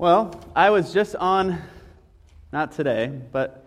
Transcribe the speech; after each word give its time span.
Well, 0.00 0.40
I 0.54 0.70
was 0.70 0.92
just 0.92 1.16
on, 1.16 1.60
not 2.52 2.70
today, 2.70 3.10
but 3.32 3.66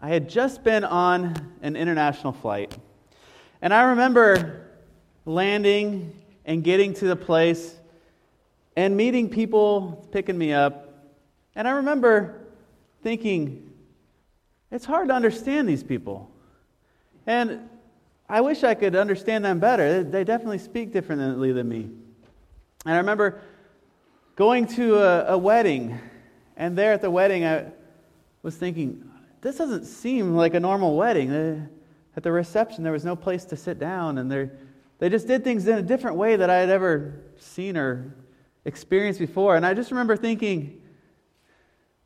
I 0.00 0.08
had 0.08 0.30
just 0.30 0.64
been 0.64 0.82
on 0.82 1.52
an 1.60 1.76
international 1.76 2.32
flight. 2.32 2.74
And 3.60 3.74
I 3.74 3.82
remember 3.90 4.70
landing 5.26 6.18
and 6.46 6.64
getting 6.64 6.94
to 6.94 7.04
the 7.06 7.16
place 7.16 7.76
and 8.76 8.96
meeting 8.96 9.28
people 9.28 10.08
picking 10.10 10.38
me 10.38 10.54
up. 10.54 10.88
And 11.54 11.68
I 11.68 11.72
remember 11.72 12.46
thinking, 13.02 13.74
it's 14.70 14.86
hard 14.86 15.08
to 15.08 15.14
understand 15.14 15.68
these 15.68 15.82
people. 15.82 16.30
And 17.26 17.68
I 18.26 18.40
wish 18.40 18.64
I 18.64 18.72
could 18.72 18.96
understand 18.96 19.44
them 19.44 19.60
better. 19.60 20.02
They 20.02 20.24
definitely 20.24 20.60
speak 20.60 20.94
differently 20.94 21.52
than 21.52 21.68
me. 21.68 21.90
And 22.86 22.94
I 22.94 22.96
remember 22.96 23.42
going 24.36 24.66
to 24.66 24.98
a, 24.98 25.34
a 25.34 25.38
wedding, 25.38 25.98
and 26.56 26.76
there 26.76 26.92
at 26.92 27.02
the 27.02 27.10
wedding, 27.10 27.44
I 27.44 27.66
was 28.42 28.56
thinking, 28.56 29.08
this 29.40 29.56
doesn't 29.56 29.84
seem 29.84 30.34
like 30.34 30.54
a 30.54 30.60
normal 30.60 30.96
wedding. 30.96 31.30
Uh, 31.30 31.66
at 32.16 32.22
the 32.22 32.32
reception, 32.32 32.84
there 32.84 32.92
was 32.92 33.04
no 33.04 33.16
place 33.16 33.44
to 33.46 33.56
sit 33.56 33.78
down, 33.78 34.18
and 34.18 34.30
they 34.98 35.08
just 35.08 35.26
did 35.26 35.44
things 35.44 35.66
in 35.66 35.78
a 35.78 35.82
different 35.82 36.16
way 36.16 36.36
that 36.36 36.50
I 36.50 36.58
had 36.58 36.70
ever 36.70 37.20
seen 37.38 37.76
or 37.76 38.14
experienced 38.64 39.18
before. 39.18 39.56
And 39.56 39.64
I 39.64 39.74
just 39.74 39.90
remember 39.90 40.16
thinking, 40.16 40.80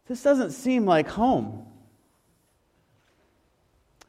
this 0.07 0.23
doesn't 0.23 0.53
seem 0.53 0.87
like 0.87 1.09
home. 1.09 1.67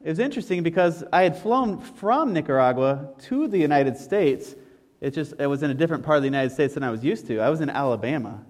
It 0.00 0.10
was 0.10 0.20
interesting 0.20 0.62
because 0.62 1.02
I 1.12 1.24
had 1.24 1.36
flown 1.36 1.80
from 1.80 2.32
Nicaragua 2.32 3.10
to 3.22 3.48
the 3.48 3.58
United 3.58 3.96
States. 3.96 4.54
It 5.00 5.14
just 5.14 5.34
it 5.38 5.46
was 5.46 5.62
in 5.62 5.70
a 5.70 5.74
different 5.74 6.04
part 6.04 6.16
of 6.16 6.22
the 6.22 6.28
United 6.28 6.50
States 6.50 6.74
than 6.74 6.82
I 6.82 6.90
was 6.90 7.04
used 7.04 7.26
to. 7.28 7.40
I 7.40 7.50
was 7.50 7.60
in 7.60 7.70
Alabama, 7.70 8.44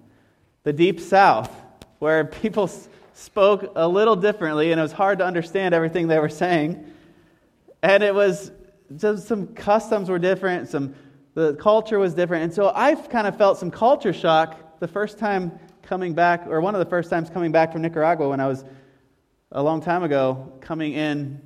the 0.63 0.73
deep 0.73 0.99
south, 0.99 1.51
where 1.99 2.25
people 2.41 2.69
spoke 3.13 3.71
a 3.75 3.87
little 3.87 4.15
differently 4.15 4.71
and 4.71 4.79
it 4.79 4.83
was 4.83 4.93
hard 4.93 5.19
to 5.19 5.25
understand 5.25 5.75
everything 5.75 6.07
they 6.07 6.19
were 6.19 6.29
saying. 6.29 6.91
And 7.83 8.03
it 8.03 8.13
was 8.13 8.51
just 8.95 9.27
some 9.27 9.47
customs 9.47 10.09
were 10.09 10.19
different, 10.19 10.69
some 10.69 10.95
the 11.35 11.53
culture 11.55 11.99
was 11.99 12.13
different. 12.13 12.43
And 12.45 12.53
so 12.53 12.71
I've 12.75 13.09
kind 13.09 13.27
of 13.27 13.37
felt 13.37 13.57
some 13.57 13.71
culture 13.71 14.13
shock 14.13 14.79
the 14.79 14.87
first 14.87 15.19
time 15.19 15.57
coming 15.83 16.13
back, 16.13 16.45
or 16.47 16.61
one 16.61 16.75
of 16.75 16.79
the 16.79 16.89
first 16.89 17.09
times 17.09 17.29
coming 17.29 17.51
back 17.51 17.71
from 17.71 17.81
Nicaragua 17.81 18.29
when 18.29 18.39
I 18.39 18.47
was 18.47 18.65
a 19.51 19.61
long 19.61 19.81
time 19.81 20.03
ago 20.03 20.53
coming 20.61 20.93
in 20.93 21.41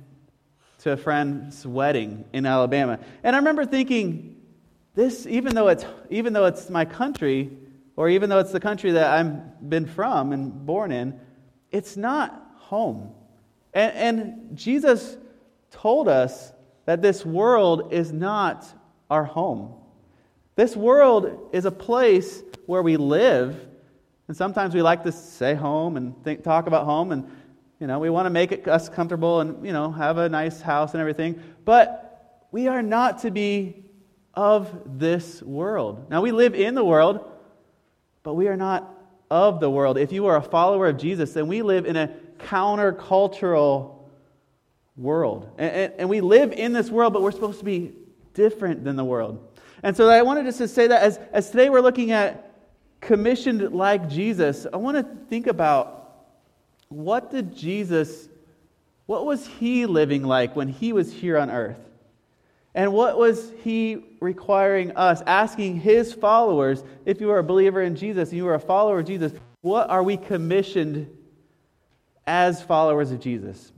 to 0.80 0.92
a 0.92 0.96
friend's 0.96 1.66
wedding 1.66 2.24
in 2.32 2.44
Alabama. 2.44 2.98
And 3.22 3.34
I 3.34 3.38
remember 3.38 3.64
thinking, 3.64 4.36
this, 4.94 5.26
even 5.26 5.54
though 5.54 5.68
it's, 5.68 5.84
even 6.10 6.32
though 6.32 6.46
it's 6.46 6.70
my 6.70 6.84
country, 6.84 7.50
or 7.96 8.08
even 8.08 8.30
though 8.30 8.38
it's 8.38 8.52
the 8.52 8.60
country 8.60 8.92
that 8.92 9.10
I've 9.10 9.68
been 9.68 9.86
from 9.86 10.32
and 10.32 10.64
born 10.66 10.92
in, 10.92 11.18
it's 11.70 11.96
not 11.96 12.52
home. 12.56 13.12
And, 13.72 13.92
and 13.96 14.56
Jesus 14.56 15.16
told 15.70 16.08
us 16.08 16.52
that 16.86 17.02
this 17.02 17.24
world 17.24 17.92
is 17.92 18.12
not 18.12 18.66
our 19.10 19.24
home. 19.24 19.74
This 20.56 20.76
world 20.76 21.48
is 21.52 21.64
a 21.64 21.70
place 21.70 22.42
where 22.66 22.82
we 22.82 22.96
live, 22.96 23.68
and 24.28 24.36
sometimes 24.36 24.74
we 24.74 24.82
like 24.82 25.02
to 25.02 25.12
say 25.12 25.54
home 25.54 25.96
and 25.96 26.22
think, 26.22 26.44
talk 26.44 26.66
about 26.66 26.84
home, 26.84 27.10
and 27.10 27.30
you 27.80 27.88
know, 27.88 27.98
we 27.98 28.08
want 28.08 28.26
to 28.26 28.30
make 28.30 28.52
it 28.52 28.66
us 28.68 28.88
comfortable 28.88 29.40
and, 29.40 29.66
you 29.66 29.72
know, 29.72 29.90
have 29.90 30.16
a 30.16 30.28
nice 30.28 30.60
house 30.60 30.94
and 30.94 31.00
everything. 31.00 31.42
But 31.64 32.46
we 32.52 32.68
are 32.68 32.82
not 32.82 33.18
to 33.22 33.30
be 33.30 33.83
of 34.36 34.98
this 34.98 35.42
world. 35.42 36.10
Now, 36.10 36.22
we 36.22 36.32
live 36.32 36.54
in 36.54 36.74
the 36.74 36.84
world, 36.84 37.30
but 38.22 38.34
we 38.34 38.48
are 38.48 38.56
not 38.56 38.90
of 39.30 39.60
the 39.60 39.70
world. 39.70 39.98
If 39.98 40.12
you 40.12 40.26
are 40.26 40.36
a 40.36 40.42
follower 40.42 40.88
of 40.88 40.96
Jesus, 40.96 41.32
then 41.32 41.46
we 41.46 41.62
live 41.62 41.86
in 41.86 41.96
a 41.96 42.10
countercultural 42.38 43.94
world. 44.96 45.50
And, 45.58 45.72
and, 45.72 45.92
and, 45.98 46.08
we 46.08 46.20
live 46.20 46.52
in 46.52 46.72
this 46.72 46.90
world, 46.90 47.12
but 47.12 47.22
we're 47.22 47.32
supposed 47.32 47.58
to 47.58 47.64
be 47.64 47.92
different 48.32 48.84
than 48.84 48.96
the 48.96 49.04
world. 49.04 49.54
And 49.82 49.96
so 49.96 50.08
I 50.08 50.22
wanted 50.22 50.44
just 50.46 50.58
to 50.58 50.68
say 50.68 50.86
that 50.86 51.02
as, 51.02 51.18
as 51.32 51.50
today 51.50 51.68
we're 51.68 51.80
looking 51.80 52.12
at 52.12 52.52
commissioned 53.00 53.72
like 53.72 54.08
Jesus, 54.08 54.66
I 54.72 54.76
want 54.76 54.96
to 54.96 55.26
think 55.28 55.46
about 55.46 56.26
what 56.88 57.30
did 57.30 57.56
Jesus, 57.56 58.28
what 59.06 59.26
was 59.26 59.46
he 59.46 59.86
living 59.86 60.22
like 60.22 60.54
when 60.54 60.68
he 60.68 60.92
was 60.92 61.12
here 61.12 61.36
on 61.36 61.50
earth? 61.50 61.78
And 62.74 62.92
what 62.92 63.16
was 63.16 63.52
he 63.62 64.04
requiring 64.20 64.96
us, 64.96 65.22
asking 65.26 65.80
his 65.80 66.12
followers, 66.12 66.82
if 67.04 67.20
you 67.20 67.30
are 67.30 67.38
a 67.38 67.44
believer 67.44 67.82
in 67.82 67.94
Jesus 67.94 68.30
and 68.30 68.38
you 68.38 68.48
are 68.48 68.54
a 68.54 68.60
follower 68.60 68.98
of 68.98 69.06
Jesus, 69.06 69.32
what 69.60 69.88
are 69.90 70.02
we 70.02 70.16
commissioned 70.16 71.08
as 72.26 72.62
followers 72.62 73.12
of 73.12 73.20
Jesus? 73.20 73.72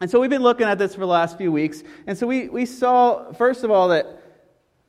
And 0.00 0.10
so 0.10 0.20
we've 0.20 0.30
been 0.30 0.42
looking 0.42 0.66
at 0.66 0.78
this 0.78 0.94
for 0.94 1.00
the 1.00 1.06
last 1.06 1.38
few 1.38 1.52
weeks. 1.52 1.84
And 2.06 2.18
so 2.18 2.26
we, 2.26 2.48
we 2.48 2.66
saw, 2.66 3.32
first 3.32 3.62
of 3.62 3.70
all, 3.70 3.88
that, 3.88 4.06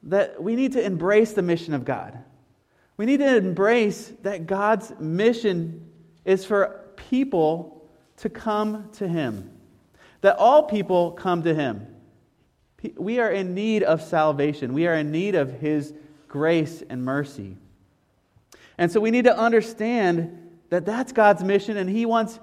that 0.04 0.42
we 0.42 0.56
need 0.56 0.74
to 0.74 0.84
embrace 0.84 1.34
the 1.34 1.44
mission 1.44 1.76
of 1.76 1.86
God. 1.86 2.18
We 2.98 3.06
need 3.06 3.18
to 3.18 3.38
embrace 3.38 4.12
that 4.24 4.48
God's 4.48 4.92
mission 5.00 5.92
is 6.24 6.46
for 6.46 6.82
people 6.96 7.88
to 8.18 8.30
come 8.30 8.90
to 8.94 9.08
Him, 9.08 9.52
that 10.22 10.38
all 10.38 10.64
people 10.64 11.12
come 11.12 11.44
to 11.44 11.54
Him. 11.54 11.95
We 12.98 13.20
are 13.20 13.32
in 13.32 13.54
need 13.54 13.84
of 13.84 14.02
salvation, 14.02 14.74
we 14.74 14.88
are 14.88 14.96
in 14.96 15.12
need 15.12 15.36
of 15.36 15.52
His 15.60 15.94
grace 16.28 16.84
and 16.90 17.04
mercy. 17.04 17.58
And 18.78 18.92
so 18.92 19.00
we 19.00 19.12
need 19.12 19.26
to 19.26 19.38
understand 19.38 20.38
that 20.70 20.86
that's 20.86 21.12
God's 21.12 21.44
mission, 21.44 21.78
and 21.78 21.90
He 21.90 22.06
wants 22.06 22.40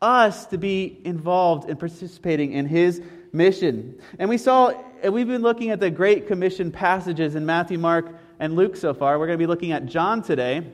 us 0.00 0.46
to 0.46 0.58
be 0.58 1.00
involved 1.04 1.68
in 1.68 1.76
participating 1.76 2.52
in 2.52 2.66
His 2.66 3.02
mission. 3.32 4.00
And 4.18 4.28
we 4.28 4.38
saw, 4.38 4.72
we've 5.10 5.26
been 5.26 5.42
looking 5.42 5.70
at 5.70 5.80
the 5.80 5.90
Great 5.90 6.28
Commission 6.28 6.70
passages 6.70 7.34
in 7.34 7.44
Matthew, 7.44 7.78
Mark, 7.78 8.14
and 8.38 8.54
Luke 8.54 8.76
so 8.76 8.94
far. 8.94 9.18
We're 9.18 9.26
going 9.26 9.38
to 9.38 9.42
be 9.42 9.48
looking 9.48 9.72
at 9.72 9.86
John 9.86 10.22
today. 10.22 10.64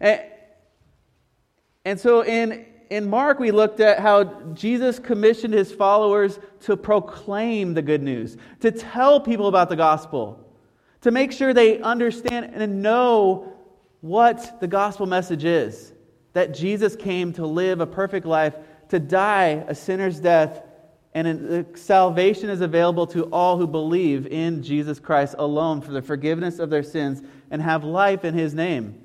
And 0.00 0.22
and 1.88 1.98
so 1.98 2.22
in, 2.22 2.66
in 2.90 3.08
Mark, 3.08 3.38
we 3.38 3.50
looked 3.50 3.80
at 3.80 4.00
how 4.00 4.24
Jesus 4.54 4.98
commissioned 4.98 5.54
his 5.54 5.70
followers 5.70 6.38
to 6.62 6.76
proclaim 6.76 7.74
the 7.74 7.82
good 7.82 8.02
news, 8.02 8.36
to 8.60 8.70
tell 8.70 9.20
people 9.20 9.46
about 9.46 9.68
the 9.68 9.76
gospel, 9.76 10.44
to 11.02 11.10
make 11.10 11.32
sure 11.32 11.52
they 11.52 11.80
understand 11.80 12.54
and 12.54 12.82
know 12.82 13.52
what 14.00 14.60
the 14.60 14.66
gospel 14.66 15.06
message 15.06 15.44
is 15.44 15.92
that 16.32 16.54
Jesus 16.54 16.94
came 16.94 17.32
to 17.32 17.46
live 17.46 17.80
a 17.80 17.86
perfect 17.86 18.24
life, 18.24 18.54
to 18.90 18.98
die 18.98 19.64
a 19.66 19.74
sinner's 19.74 20.20
death, 20.20 20.62
and 21.14 21.66
salvation 21.76 22.48
is 22.48 22.60
available 22.60 23.06
to 23.08 23.24
all 23.24 23.56
who 23.56 23.66
believe 23.66 24.26
in 24.26 24.62
Jesus 24.62 25.00
Christ 25.00 25.34
alone 25.38 25.80
for 25.80 25.90
the 25.90 26.02
forgiveness 26.02 26.58
of 26.58 26.70
their 26.70 26.82
sins 26.82 27.22
and 27.50 27.60
have 27.60 27.82
life 27.82 28.24
in 28.24 28.34
his 28.34 28.54
name. 28.54 29.02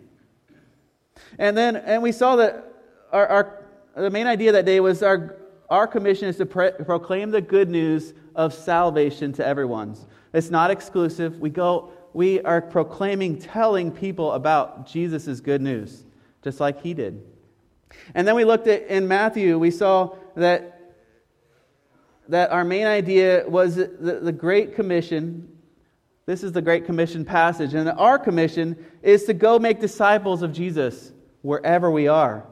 And 1.40 1.58
then, 1.58 1.76
and 1.76 2.04
we 2.04 2.12
saw 2.12 2.36
that 2.36 2.72
our, 3.12 3.28
our, 3.28 3.63
the 3.96 4.10
main 4.10 4.28
idea 4.28 4.52
that 4.54 4.66
day 4.66 4.80
was 4.80 5.04
our, 5.04 5.38
our 5.70 5.88
commission 5.88 6.28
is 6.28 6.38
to 6.38 6.46
pre- 6.46 6.72
proclaim 6.72 7.32
the 7.32 7.42
good 7.42 7.70
news 7.70 8.14
of 8.36 8.54
salvation 8.54 9.34
to 9.34 9.46
everyone. 9.46 9.96
It's 10.34 10.50
not 10.50 10.72
exclusive. 10.72 11.40
We 11.40 11.50
go, 11.50 11.92
we 12.14 12.42
are 12.42 12.62
proclaiming, 12.62 13.40
telling 13.40 13.92
people 13.92 14.32
about 14.32 14.88
Jesus' 14.88 15.40
good 15.40 15.62
news, 15.62 16.04
just 16.44 16.60
like 16.60 16.82
he 16.82 16.94
did. 16.94 17.24
And 18.16 18.28
then 18.28 18.36
we 18.36 18.46
looked 18.46 18.68
at 18.68 18.88
in 18.88 19.08
Matthew, 19.08 19.60
we 19.60 19.72
saw 19.72 20.16
that 20.36 20.74
that 22.30 22.52
our 22.52 22.64
main 22.64 22.86
idea 22.86 23.44
was 23.48 23.76
the, 23.76 24.20
the 24.22 24.32
Great 24.32 24.76
Commission. 24.76 25.50
This 26.26 26.44
is 26.44 26.54
the 26.54 26.62
Great 26.62 26.86
Commission 26.86 27.26
passage. 27.26 27.74
And 27.74 27.90
our 27.90 28.18
commission 28.18 28.84
is 29.02 29.26
to 29.26 29.34
go 29.34 29.60
make 29.60 29.82
disciples 29.82 30.42
of 30.42 30.54
Jesus 30.54 31.12
wherever 31.42 31.92
we 31.92 32.08
are. 32.08 32.46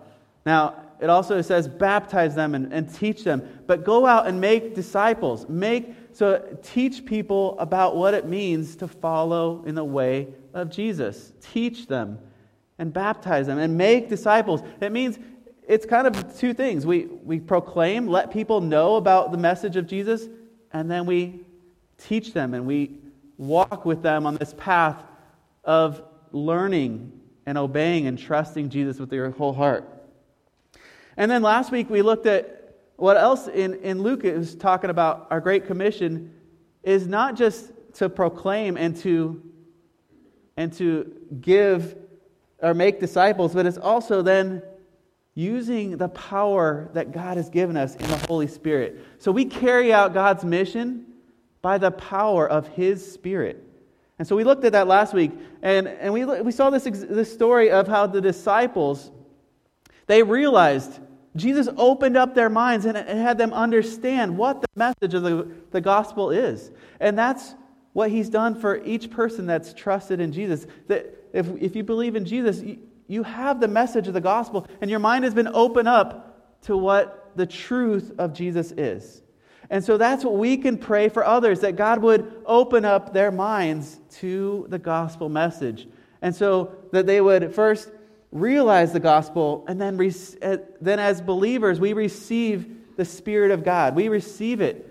Now, 0.46 0.81
it 1.02 1.10
also 1.10 1.42
says 1.42 1.68
baptize 1.68 2.36
them 2.36 2.54
and, 2.54 2.72
and 2.72 2.94
teach 2.94 3.24
them, 3.24 3.64
but 3.66 3.84
go 3.84 4.06
out 4.06 4.28
and 4.28 4.40
make 4.40 4.76
disciples. 4.76 5.50
Make 5.50 5.94
so 6.14 6.58
teach 6.62 7.06
people 7.06 7.58
about 7.58 7.96
what 7.96 8.14
it 8.14 8.28
means 8.28 8.76
to 8.78 8.88
follow 8.88 9.64
in 9.66 9.76
the 9.76 9.84
way 9.84 10.28
of 10.54 10.70
Jesus. 10.70 11.34
Teach 11.42 11.88
them 11.88 12.20
and 12.78 12.94
baptize 12.94 13.48
them 13.48 13.58
and 13.58 13.78
make 13.78 14.10
disciples. 14.10 14.62
It 14.80 14.92
means 14.92 15.18
it's 15.68 15.86
kind 15.86 16.06
of 16.06 16.38
two 16.38 16.54
things. 16.54 16.86
We, 16.86 17.06
we 17.06 17.40
proclaim, 17.40 18.08
let 18.08 18.32
people 18.32 18.62
know 18.62 18.96
about 18.98 19.32
the 19.32 19.38
message 19.38 19.78
of 19.78 19.88
Jesus, 19.88 20.28
and 20.74 20.92
then 20.92 21.06
we 21.06 21.42
teach 21.98 22.34
them 22.34 22.54
and 22.54 22.66
we 22.66 23.00
walk 23.38 23.86
with 23.86 24.04
them 24.04 24.26
on 24.26 24.36
this 24.36 24.54
path 24.58 25.04
of 25.64 26.04
learning 26.32 27.12
and 27.46 27.58
obeying 27.58 28.08
and 28.08 28.20
trusting 28.20 28.70
Jesus 28.70 29.00
with 29.00 29.12
your 29.14 29.32
whole 29.32 29.54
heart. 29.54 30.01
And 31.18 31.30
then 31.30 31.42
last 31.42 31.72
week 31.72 31.90
we 31.90 32.02
looked 32.02 32.26
at 32.26 32.76
what 32.96 33.18
else 33.18 33.48
in, 33.48 33.76
in 33.76 34.02
Luke 34.02 34.24
is 34.24 34.56
talking 34.56 34.90
about 34.90 35.28
our 35.32 35.42
Great 35.42 35.66
Commission 35.66 36.34
is 36.84 37.08
not 37.08 37.36
just 37.36 37.72
to 37.94 38.10
proclaim 38.10 38.78
and 38.78 38.96
to, 38.98 39.42
and 40.58 40.72
to 40.74 41.12
give 41.42 41.96
or 42.62 42.74
make 42.74 43.00
disciples, 43.00 43.54
but 43.54 43.66
it's 43.66 43.78
also 43.78 44.22
then 44.22 44.62
using 45.34 45.98
the 45.98 46.10
power 46.10 46.90
that 46.94 47.12
God 47.12 47.38
has 47.38 47.50
given 47.50 47.78
us 47.78 47.96
in 47.96 48.08
the 48.08 48.18
Holy 48.28 48.48
Spirit. 48.48 49.00
So 49.18 49.32
we 49.32 49.46
carry 49.46 49.94
out 49.94 50.14
God's 50.14 50.44
mission 50.44 51.06
by 51.62 51.78
the 51.78 51.92
power 51.92 52.48
of 52.50 52.68
His 52.68 53.14
Spirit. 53.14 53.64
And 54.20 54.28
so 54.28 54.36
we 54.36 54.44
looked 54.44 54.64
at 54.66 54.74
that 54.74 54.88
last 54.88 55.14
week, 55.14 55.32
and, 55.64 55.88
and 55.88 56.14
we, 56.14 56.26
we 56.26 56.52
saw 56.52 56.70
this, 56.70 56.84
this 56.84 57.34
story 57.34 57.72
of 57.72 57.88
how 57.88 58.06
the 58.06 58.22
disciples, 58.22 59.10
they 60.12 60.24
realized 60.24 61.00
Jesus 61.38 61.70
opened 61.78 62.18
up 62.18 62.36
their 62.36 62.50
minds 62.50 62.86
and, 62.86 62.98
had 62.98 63.38
them 63.38 63.54
understand 63.54 64.38
what 64.38 64.62
the 64.62 64.68
message 64.76 65.14
of 65.14 65.24
the, 65.24 65.48
the 65.72 65.80
gospel 65.80 66.32
is. 66.32 66.72
And 67.00 67.18
that's 67.18 67.56
what 67.94 68.12
he's 68.12 68.30
done 68.30 68.60
for 68.60 68.84
each 68.84 69.10
person 69.10 69.46
that's 69.46 69.74
trusted 69.74 70.20
in 70.20 70.34
Jesus. 70.34 70.68
That 70.88 71.30
if, 71.32 71.48
if 71.62 71.78
you 71.78 71.84
believe 71.84 72.18
in 72.18 72.26
Jesus, 72.26 72.62
you, 72.62 72.80
you 73.08 73.24
have 73.24 73.62
the 73.62 73.70
message 73.70 74.10
of 74.10 74.14
the 74.14 74.22
gospel, 74.22 74.68
and 74.82 74.92
your 74.92 75.00
mind 75.00 75.24
has 75.24 75.34
been 75.34 75.48
opened 75.48 75.88
up 75.88 76.60
to 76.64 76.76
what 76.76 77.32
the 77.38 77.46
truth 77.46 78.12
of 78.18 78.34
Jesus 78.34 78.72
is. 78.74 79.22
And 79.70 79.82
so 79.82 79.98
that's 79.98 80.26
what 80.26 80.36
we 80.36 80.58
can 80.58 80.78
pray 80.78 81.08
for 81.08 81.26
others 81.26 81.62
that 81.62 81.78
God 81.78 82.02
would 82.02 82.44
open 82.46 82.84
up 82.84 83.14
their 83.14 83.32
minds 83.32 84.02
to 84.20 84.66
the 84.68 84.80
gospel 84.80 85.30
message. 85.30 85.88
And 86.22 86.36
so 86.36 86.76
that 86.92 87.08
they 87.08 87.22
would 87.22 87.56
first 87.56 87.90
realize 88.32 88.94
the 88.94 89.00
gospel, 89.00 89.66
and 89.68 89.80
then, 89.80 90.00
uh, 90.42 90.58
then 90.80 91.00
as 91.00 91.22
believers, 91.22 91.80
we 91.80 91.94
receive 91.94 92.96
the 92.96 93.06
Spirit 93.06 93.52
of 93.52 93.64
God. 93.64 93.96
We 93.96 94.08
receive 94.08 94.62
it. 94.62 94.88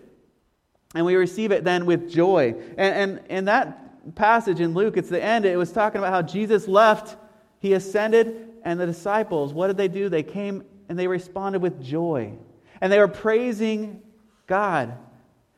And 0.94 1.06
we 1.06 1.14
receive 1.14 1.52
it 1.52 1.64
then 1.64 1.86
with 1.86 2.10
joy. 2.10 2.54
And, 2.76 3.18
and 3.18 3.26
in 3.28 3.44
that 3.46 4.14
passage 4.14 4.60
in 4.60 4.74
Luke, 4.74 4.96
it's 4.96 5.08
the 5.08 5.22
end, 5.22 5.44
it 5.44 5.56
was 5.56 5.72
talking 5.72 5.98
about 5.98 6.12
how 6.12 6.22
Jesus 6.22 6.66
left, 6.66 7.16
he 7.60 7.74
ascended, 7.74 8.48
and 8.64 8.78
the 8.78 8.86
disciples, 8.86 9.54
what 9.54 9.68
did 9.68 9.76
they 9.76 9.88
do? 9.88 10.08
They 10.08 10.22
came 10.22 10.64
and 10.88 10.98
they 10.98 11.06
responded 11.06 11.62
with 11.62 11.82
joy. 11.82 12.32
And 12.80 12.92
they 12.92 12.98
were 12.98 13.08
praising 13.08 14.02
God. 14.46 14.96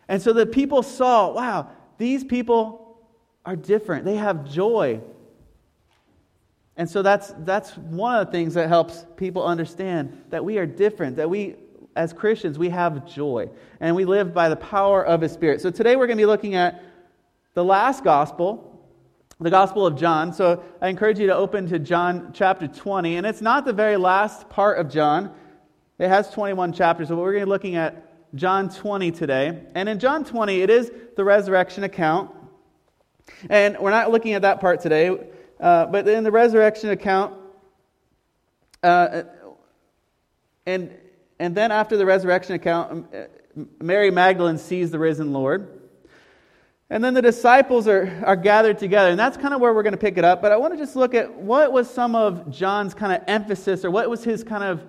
And 0.09 0.21
so 0.21 0.33
the 0.33 0.45
people 0.45 0.83
saw, 0.83 1.33
wow, 1.33 1.71
these 1.99 2.23
people 2.23 2.99
are 3.45 3.57
different. 3.57 4.05
They 4.05 4.17
have 4.17 4.49
joy. 4.49 5.01
And 6.83 6.91
so 6.91 7.01
that's, 7.01 7.33
that's 7.45 7.77
one 7.77 8.17
of 8.17 8.27
the 8.27 8.33
things 8.33 8.55
that 8.55 8.67
helps 8.67 9.07
people 9.17 9.47
understand 9.47 10.21
that 10.31 10.45
we 10.45 10.59
are 10.59 10.67
different, 10.67 11.15
that 11.15 11.31
we, 11.31 11.55
as 11.95 12.13
Christians, 12.13 12.59
we 12.59 12.71
have 12.71 13.07
joy, 13.07 13.49
and 13.79 13.95
we 13.95 14.05
live 14.05 14.35
by 14.35 14.49
the 14.49 14.57
power 14.57 15.07
of 15.07 15.21
His 15.21 15.31
Spirit. 15.31 15.61
So 15.61 15.71
today 15.71 15.95
we're 15.95 16.09
going 16.09 16.19
to 16.19 16.23
be 16.23 16.27
looking 16.27 16.57
at 16.57 16.83
the 17.55 17.63
last 17.63 18.03
gospel, 18.03 18.85
the 19.39 19.49
Gospel 19.49 19.87
of 19.87 19.95
John. 19.95 20.33
So 20.33 20.65
I 20.81 20.89
encourage 20.89 21.21
you 21.21 21.29
to 21.29 21.37
open 21.37 21.69
to 21.69 21.79
John 21.79 22.33
chapter 22.35 22.67
20, 22.67 23.15
and 23.15 23.29
it's 23.29 23.41
not 23.41 23.65
the 23.65 23.73
very 23.73 23.97
last 23.97 24.49
part 24.49 24.81
of 24.81 24.91
John. 24.91 25.33
It 26.01 26.09
has 26.09 26.33
21 26.33 26.73
chapters, 26.73 27.07
so 27.07 27.15
we're 27.15 27.31
going 27.31 27.43
to 27.43 27.47
be 27.47 27.51
looking 27.51 27.77
at 27.77 28.35
John 28.35 28.69
20 28.69 29.13
today. 29.13 29.63
And 29.77 29.89
in 29.89 30.01
John 30.01 30.25
20, 30.25 30.61
it 30.61 30.69
is 30.69 30.91
the 31.15 31.23
resurrection 31.23 31.85
account. 31.85 32.33
And 33.49 33.79
we're 33.79 33.91
not 33.91 34.11
looking 34.11 34.33
at 34.33 34.43
that 34.43 34.61
part 34.61 34.81
today, 34.81 35.17
uh, 35.63 35.87
but 35.87 36.09
in 36.09 36.25
the 36.25 36.33
resurrection 36.33 36.91
account, 36.91 37.35
uh, 38.83 39.23
and, 40.67 40.93
and 41.39 41.55
then 41.55 41.71
after 41.71 41.97
the 41.97 42.05
resurrection 42.05 42.57
account, 42.57 43.15
uh, 43.15 43.27
Mary 43.81 44.11
Magdalene 44.11 44.59
sees 44.59 44.91
the 44.91 44.99
risen 44.99 45.33
Lord. 45.33 45.79
And 46.91 47.03
then 47.03 47.15
the 47.15 47.23
disciples 47.23 47.87
are, 47.87 48.23
are 48.27 48.35
gathered 48.35 48.81
together. 48.81 49.11
And 49.11 49.19
that's 49.19 49.37
kind 49.37 49.55
of 49.55 49.61
where 49.61 49.73
we're 49.73 49.85
going 49.85 49.93
to 49.93 49.99
pick 49.99 50.19
it 50.19 50.25
up. 50.25 50.43
But 50.43 50.51
I 50.51 50.57
want 50.57 50.75
to 50.75 50.79
just 50.79 50.97
look 50.97 51.15
at 51.15 51.33
what 51.33 51.73
was 51.73 51.89
some 51.89 52.17
of 52.17 52.51
John's 52.51 52.93
kind 52.93 53.13
of 53.13 53.23
emphasis 53.29 53.85
or 53.85 53.91
what 53.93 54.11
was 54.11 54.25
his 54.25 54.43
kind 54.43 54.65
of 54.65 54.83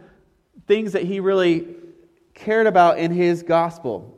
things 0.67 0.93
that 0.93 1.03
he 1.03 1.19
really 1.19 1.67
cared 2.33 2.65
about 2.65 2.97
in 2.97 3.11
his 3.11 3.43
gospel. 3.43 4.17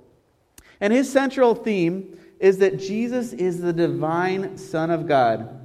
And 0.80 0.94
his 0.94 1.12
central 1.12 1.54
theme 1.54 2.18
is 2.40 2.60
that 2.60 2.80
Jesus 2.80 3.34
is 3.34 3.60
the 3.60 3.74
divine 3.74 4.58
Son 4.58 4.90
of 4.90 5.06
God 5.06 5.65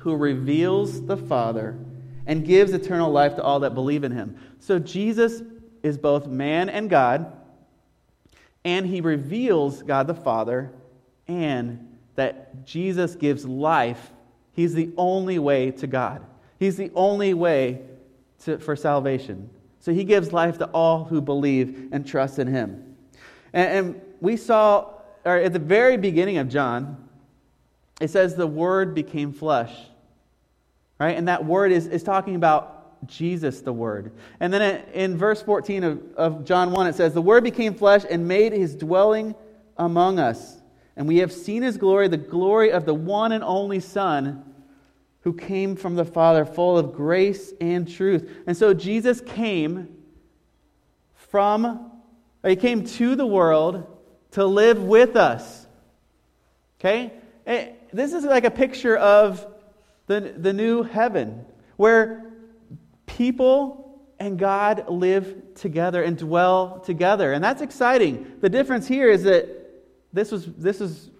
who 0.00 0.16
reveals 0.16 1.04
the 1.06 1.16
Father 1.16 1.78
and 2.26 2.44
gives 2.44 2.72
eternal 2.72 3.10
life 3.10 3.36
to 3.36 3.42
all 3.42 3.60
that 3.60 3.74
believe 3.74 4.04
in 4.04 4.12
him. 4.12 4.36
So 4.60 4.78
Jesus 4.78 5.42
is 5.82 5.96
both 5.96 6.26
man 6.26 6.68
and 6.68 6.90
God, 6.90 7.32
and 8.64 8.86
he 8.86 9.00
reveals 9.00 9.82
God 9.82 10.06
the 10.06 10.14
Father, 10.14 10.70
and 11.26 11.96
that 12.16 12.64
Jesus 12.64 13.14
gives 13.14 13.44
life. 13.46 14.12
He's 14.52 14.74
the 14.74 14.90
only 14.96 15.38
way 15.38 15.70
to 15.72 15.86
God, 15.86 16.24
He's 16.58 16.76
the 16.76 16.90
only 16.94 17.34
way 17.34 17.82
to, 18.44 18.58
for 18.58 18.76
salvation. 18.76 19.50
So 19.80 19.92
he 19.92 20.04
gives 20.04 20.32
life 20.32 20.58
to 20.58 20.66
all 20.66 21.04
who 21.04 21.20
believe 21.20 21.88
and 21.92 22.06
trust 22.06 22.38
in 22.38 22.46
him. 22.46 22.96
And, 23.52 23.86
and 23.86 24.00
we 24.20 24.36
saw, 24.36 24.92
or 25.24 25.36
at 25.36 25.52
the 25.52 25.58
very 25.58 25.96
beginning 25.96 26.38
of 26.38 26.48
John, 26.48 27.07
it 28.00 28.10
says 28.10 28.34
the 28.34 28.46
Word 28.46 28.94
became 28.94 29.32
flesh. 29.32 29.72
Right? 30.98 31.16
And 31.16 31.28
that 31.28 31.44
word 31.44 31.70
is, 31.70 31.86
is 31.86 32.02
talking 32.02 32.34
about 32.34 33.06
Jesus, 33.06 33.60
the 33.60 33.72
Word. 33.72 34.12
And 34.40 34.52
then 34.52 34.84
in 34.92 35.16
verse 35.16 35.42
14 35.42 35.84
of, 35.84 36.02
of 36.16 36.44
John 36.44 36.72
1, 36.72 36.88
it 36.88 36.94
says, 36.94 37.14
The 37.14 37.22
Word 37.22 37.44
became 37.44 37.74
flesh 37.74 38.02
and 38.08 38.26
made 38.26 38.52
his 38.52 38.74
dwelling 38.74 39.34
among 39.76 40.18
us. 40.18 40.56
And 40.96 41.06
we 41.06 41.18
have 41.18 41.32
seen 41.32 41.62
his 41.62 41.76
glory, 41.76 42.08
the 42.08 42.16
glory 42.16 42.72
of 42.72 42.84
the 42.84 42.94
one 42.94 43.30
and 43.30 43.44
only 43.44 43.78
Son 43.78 44.44
who 45.20 45.32
came 45.32 45.76
from 45.76 45.94
the 45.94 46.04
Father, 46.04 46.44
full 46.44 46.76
of 46.76 46.92
grace 46.92 47.52
and 47.60 47.88
truth. 47.88 48.28
And 48.46 48.56
so 48.56 48.74
Jesus 48.74 49.20
came 49.20 49.88
from, 51.14 51.92
or 52.42 52.50
he 52.50 52.56
came 52.56 52.84
to 52.84 53.14
the 53.14 53.26
world 53.26 53.86
to 54.32 54.44
live 54.44 54.82
with 54.82 55.16
us. 55.16 55.66
Okay? 56.80 57.12
This 57.92 58.12
is 58.12 58.24
like 58.24 58.44
a 58.44 58.50
picture 58.50 58.96
of 58.96 59.46
the, 60.06 60.34
the 60.36 60.52
new 60.52 60.82
heaven 60.82 61.44
where 61.76 62.32
people 63.06 63.88
and 64.18 64.38
God 64.38 64.88
live 64.88 65.54
together 65.54 66.02
and 66.02 66.16
dwell 66.16 66.80
together. 66.80 67.32
And 67.32 67.42
that's 67.42 67.62
exciting. 67.62 68.26
The 68.40 68.48
difference 68.48 68.88
here 68.88 69.08
is 69.08 69.22
that 69.24 69.48
this 70.12 70.32
was 70.32 70.46
this 70.46 70.80
is 70.80 71.10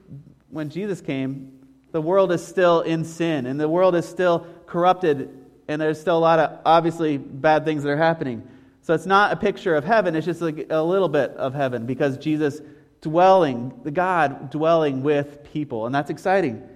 when 0.50 0.70
Jesus 0.70 1.00
came, 1.00 1.52
the 1.92 2.00
world 2.00 2.32
is 2.32 2.44
still 2.44 2.80
in 2.80 3.04
sin 3.04 3.46
and 3.46 3.60
the 3.60 3.68
world 3.68 3.94
is 3.94 4.08
still 4.08 4.46
corrupted 4.66 5.28
and 5.68 5.80
there's 5.80 6.00
still 6.00 6.16
a 6.16 6.20
lot 6.20 6.38
of 6.38 6.58
obviously 6.64 7.18
bad 7.18 7.64
things 7.64 7.82
that 7.82 7.90
are 7.90 7.96
happening. 7.96 8.42
So 8.80 8.94
it's 8.94 9.06
not 9.06 9.32
a 9.32 9.36
picture 9.36 9.74
of 9.74 9.84
heaven, 9.84 10.16
it's 10.16 10.24
just 10.24 10.40
like 10.40 10.66
a 10.70 10.82
little 10.82 11.08
bit 11.08 11.32
of 11.32 11.54
heaven 11.54 11.84
because 11.84 12.16
Jesus 12.16 12.60
dwelling, 13.00 13.80
the 13.84 13.90
God 13.90 14.50
dwelling 14.50 15.02
with 15.02 15.44
people, 15.52 15.86
and 15.86 15.94
that's 15.94 16.10
exciting. 16.10 16.66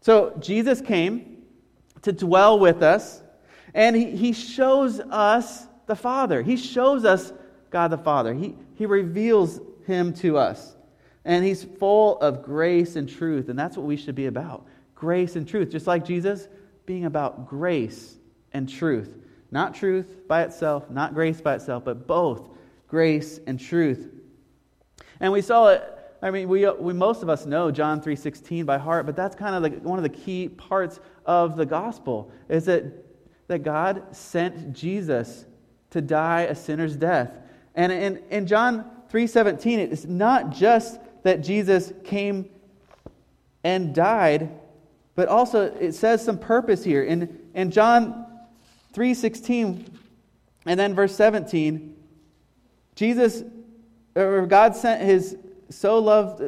So 0.00 0.36
Jesus 0.40 0.80
came 0.80 1.42
to 2.02 2.12
dwell 2.12 2.58
with 2.58 2.82
us, 2.82 3.22
and 3.74 3.94
he, 3.94 4.16
he 4.16 4.32
shows 4.32 5.00
us 5.00 5.66
the 5.86 5.96
Father. 5.96 6.42
He 6.42 6.56
shows 6.56 7.04
us 7.04 7.32
God 7.70 7.88
the 7.88 7.98
Father. 7.98 8.34
He, 8.34 8.56
he 8.74 8.86
reveals 8.86 9.60
him 9.86 10.12
to 10.14 10.36
us. 10.36 10.74
And 11.24 11.44
he's 11.44 11.62
full 11.62 12.18
of 12.18 12.42
grace 12.42 12.96
and 12.96 13.08
truth, 13.08 13.48
and 13.48 13.58
that's 13.58 13.76
what 13.76 13.86
we 13.86 13.96
should 13.96 14.16
be 14.16 14.26
about 14.26 14.66
grace 14.94 15.36
and 15.36 15.46
truth. 15.46 15.70
Just 15.70 15.86
like 15.86 16.04
Jesus 16.04 16.48
being 16.84 17.04
about 17.04 17.46
grace 17.46 18.16
and 18.52 18.68
truth. 18.68 19.16
Not 19.52 19.74
truth 19.74 20.26
by 20.26 20.42
itself, 20.42 20.90
not 20.90 21.14
grace 21.14 21.40
by 21.40 21.54
itself, 21.54 21.84
but 21.84 22.06
both 22.06 22.48
grace 22.88 23.38
and 23.46 23.60
truth. 23.60 24.08
And 25.22 25.32
we 25.32 25.40
saw 25.40 25.68
it. 25.68 25.88
I 26.20 26.30
mean, 26.30 26.48
we, 26.48 26.68
we 26.68 26.92
most 26.92 27.22
of 27.22 27.28
us 27.28 27.46
know 27.46 27.70
John 27.70 28.00
3.16 28.02 28.66
by 28.66 28.76
heart, 28.76 29.06
but 29.06 29.16
that's 29.16 29.36
kind 29.36 29.54
of 29.54 29.62
the, 29.62 29.78
one 29.78 29.98
of 29.98 30.02
the 30.02 30.08
key 30.08 30.48
parts 30.48 31.00
of 31.24 31.56
the 31.56 31.64
gospel 31.64 32.30
is 32.48 32.64
that, 32.66 32.84
that 33.46 33.60
God 33.60 34.14
sent 34.14 34.72
Jesus 34.72 35.46
to 35.90 36.00
die 36.00 36.42
a 36.42 36.54
sinner's 36.54 36.96
death. 36.96 37.38
And 37.76 37.92
in, 37.92 38.22
in 38.30 38.46
John 38.48 38.90
3.17, 39.12 39.78
it's 39.78 40.04
not 40.04 40.50
just 40.50 41.00
that 41.22 41.42
Jesus 41.42 41.92
came 42.02 42.50
and 43.62 43.94
died, 43.94 44.50
but 45.14 45.28
also 45.28 45.72
it 45.74 45.92
says 45.92 46.24
some 46.24 46.38
purpose 46.38 46.82
here. 46.82 47.04
In, 47.04 47.38
in 47.54 47.70
John 47.70 48.26
3.16 48.92 49.86
and 50.66 50.80
then 50.80 50.94
verse 50.94 51.14
17, 51.14 51.96
Jesus, 52.96 53.44
God 54.14 54.76
sent 54.76 55.02
his, 55.02 55.36
so 55.70 55.98
loved, 55.98 56.42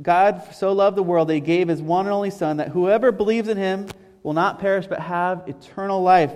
God 0.00 0.54
so 0.54 0.72
loved 0.72 0.96
the 0.96 1.02
world 1.02 1.28
that 1.28 1.34
he 1.34 1.40
gave 1.40 1.68
his 1.68 1.82
one 1.82 2.06
and 2.06 2.12
only 2.12 2.30
Son, 2.30 2.56
that 2.56 2.68
whoever 2.68 3.12
believes 3.12 3.48
in 3.48 3.56
him 3.56 3.86
will 4.22 4.32
not 4.32 4.58
perish 4.58 4.86
but 4.86 5.00
have 5.00 5.48
eternal 5.48 6.02
life. 6.02 6.32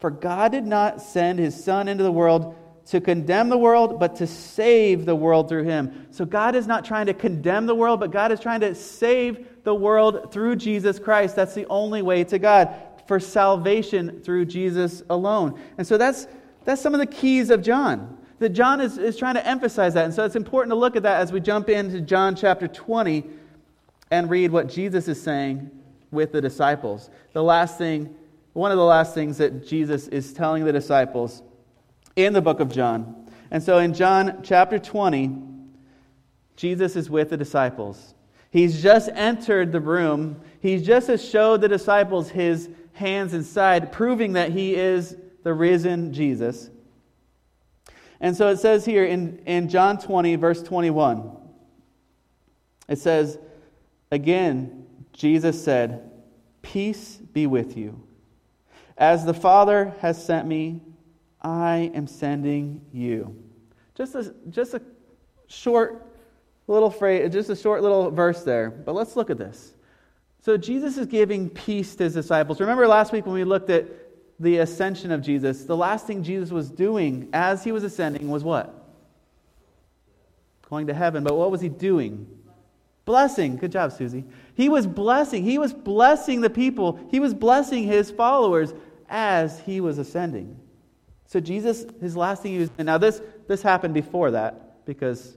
For 0.00 0.10
God 0.10 0.52
did 0.52 0.66
not 0.66 1.00
send 1.00 1.38
his 1.38 1.62
Son 1.62 1.88
into 1.88 2.04
the 2.04 2.12
world 2.12 2.54
to 2.86 3.00
condemn 3.00 3.50
the 3.50 3.58
world, 3.58 4.00
but 4.00 4.16
to 4.16 4.26
save 4.26 5.04
the 5.04 5.14
world 5.14 5.48
through 5.48 5.64
him. 5.64 6.06
So 6.10 6.24
God 6.24 6.54
is 6.54 6.66
not 6.66 6.86
trying 6.86 7.06
to 7.06 7.14
condemn 7.14 7.66
the 7.66 7.74
world, 7.74 8.00
but 8.00 8.10
God 8.10 8.32
is 8.32 8.40
trying 8.40 8.60
to 8.60 8.74
save 8.74 9.46
the 9.62 9.74
world 9.74 10.32
through 10.32 10.56
Jesus 10.56 10.98
Christ. 10.98 11.36
That's 11.36 11.54
the 11.54 11.66
only 11.66 12.00
way 12.00 12.24
to 12.24 12.38
God. 12.38 12.74
for 13.08 13.18
salvation 13.18 14.20
through 14.20 14.44
Jesus 14.44 15.02
alone. 15.08 15.58
And 15.78 15.86
so 15.86 15.96
that's, 15.96 16.28
that's 16.64 16.80
some 16.80 16.94
of 16.94 17.00
the 17.00 17.06
keys 17.06 17.48
of 17.48 17.62
John. 17.62 18.17
That 18.38 18.50
John 18.50 18.80
is, 18.80 18.98
is 18.98 19.16
trying 19.16 19.34
to 19.34 19.46
emphasize 19.46 19.94
that. 19.94 20.04
And 20.04 20.14
so 20.14 20.24
it's 20.24 20.36
important 20.36 20.70
to 20.70 20.76
look 20.76 20.96
at 20.96 21.02
that 21.02 21.20
as 21.20 21.32
we 21.32 21.40
jump 21.40 21.68
into 21.68 22.00
John 22.00 22.36
chapter 22.36 22.68
20 22.68 23.24
and 24.10 24.30
read 24.30 24.50
what 24.52 24.68
Jesus 24.68 25.08
is 25.08 25.20
saying 25.20 25.70
with 26.10 26.32
the 26.32 26.40
disciples. 26.40 27.10
The 27.32 27.42
last 27.42 27.78
thing, 27.78 28.14
one 28.52 28.70
of 28.70 28.78
the 28.78 28.84
last 28.84 29.14
things 29.14 29.38
that 29.38 29.66
Jesus 29.66 30.08
is 30.08 30.32
telling 30.32 30.64
the 30.64 30.72
disciples 30.72 31.42
in 32.16 32.32
the 32.32 32.40
book 32.40 32.60
of 32.60 32.70
John. 32.70 33.28
And 33.50 33.62
so 33.62 33.78
in 33.78 33.94
John 33.94 34.40
chapter 34.42 34.78
20, 34.78 35.36
Jesus 36.56 36.96
is 36.96 37.08
with 37.08 37.30
the 37.30 37.36
disciples. 37.36 38.14
He's 38.50 38.82
just 38.82 39.10
entered 39.14 39.72
the 39.72 39.80
room. 39.80 40.40
He 40.60 40.78
just 40.80 41.08
has 41.08 41.26
showed 41.26 41.60
the 41.60 41.68
disciples 41.68 42.30
his 42.30 42.68
hands 42.92 43.34
inside, 43.34 43.92
proving 43.92 44.32
that 44.32 44.50
he 44.50 44.74
is 44.74 45.16
the 45.44 45.54
risen 45.54 46.12
Jesus. 46.12 46.70
And 48.20 48.36
so 48.36 48.48
it 48.48 48.58
says 48.58 48.84
here 48.84 49.04
in, 49.04 49.40
in 49.46 49.68
John 49.68 49.98
20, 49.98 50.36
verse 50.36 50.62
21, 50.62 51.36
it 52.88 52.98
says, 52.98 53.38
Again, 54.10 54.86
Jesus 55.12 55.62
said, 55.62 56.10
Peace 56.62 57.16
be 57.16 57.46
with 57.46 57.76
you. 57.76 58.02
As 58.96 59.24
the 59.24 59.34
Father 59.34 59.94
has 60.00 60.22
sent 60.22 60.46
me, 60.46 60.80
I 61.40 61.90
am 61.94 62.06
sending 62.06 62.84
you. 62.92 63.36
Just 63.94 64.14
a, 64.14 64.34
just 64.50 64.74
a 64.74 64.82
short 65.46 66.06
little 66.66 66.90
phrase, 66.90 67.32
just 67.32 67.50
a 67.50 67.56
short 67.56 67.82
little 67.82 68.10
verse 68.10 68.42
there. 68.42 68.70
But 68.70 68.94
let's 68.94 69.16
look 69.16 69.30
at 69.30 69.38
this. 69.38 69.74
So 70.40 70.56
Jesus 70.56 70.98
is 70.98 71.06
giving 71.06 71.48
peace 71.48 71.94
to 71.96 72.04
his 72.04 72.14
disciples. 72.14 72.60
Remember 72.60 72.86
last 72.86 73.12
week 73.12 73.26
when 73.26 73.34
we 73.34 73.44
looked 73.44 73.70
at 73.70 73.86
the 74.40 74.58
ascension 74.58 75.10
of 75.10 75.22
Jesus, 75.22 75.64
the 75.64 75.76
last 75.76 76.06
thing 76.06 76.22
Jesus 76.22 76.50
was 76.50 76.70
doing 76.70 77.28
as 77.32 77.64
he 77.64 77.72
was 77.72 77.82
ascending 77.82 78.28
was 78.28 78.44
what? 78.44 78.74
Going 80.68 80.86
to 80.86 80.94
heaven. 80.94 81.24
But 81.24 81.36
what 81.36 81.50
was 81.50 81.60
he 81.60 81.68
doing? 81.68 82.26
Blessing. 83.04 83.56
Good 83.56 83.72
job, 83.72 83.92
Susie. 83.92 84.24
He 84.54 84.68
was 84.68 84.86
blessing. 84.86 85.42
He 85.42 85.58
was 85.58 85.72
blessing 85.72 86.40
the 86.40 86.50
people. 86.50 87.00
He 87.10 87.20
was 87.20 87.34
blessing 87.34 87.84
his 87.84 88.10
followers 88.10 88.74
as 89.08 89.58
he 89.60 89.80
was 89.80 89.98
ascending. 89.98 90.58
So 91.26 91.40
Jesus, 91.40 91.86
his 92.00 92.16
last 92.16 92.42
thing 92.42 92.52
he 92.52 92.58
was, 92.58 92.70
now 92.78 92.98
this 92.98 93.20
this 93.46 93.62
happened 93.62 93.94
before 93.94 94.30
that 94.32 94.84
because 94.84 95.36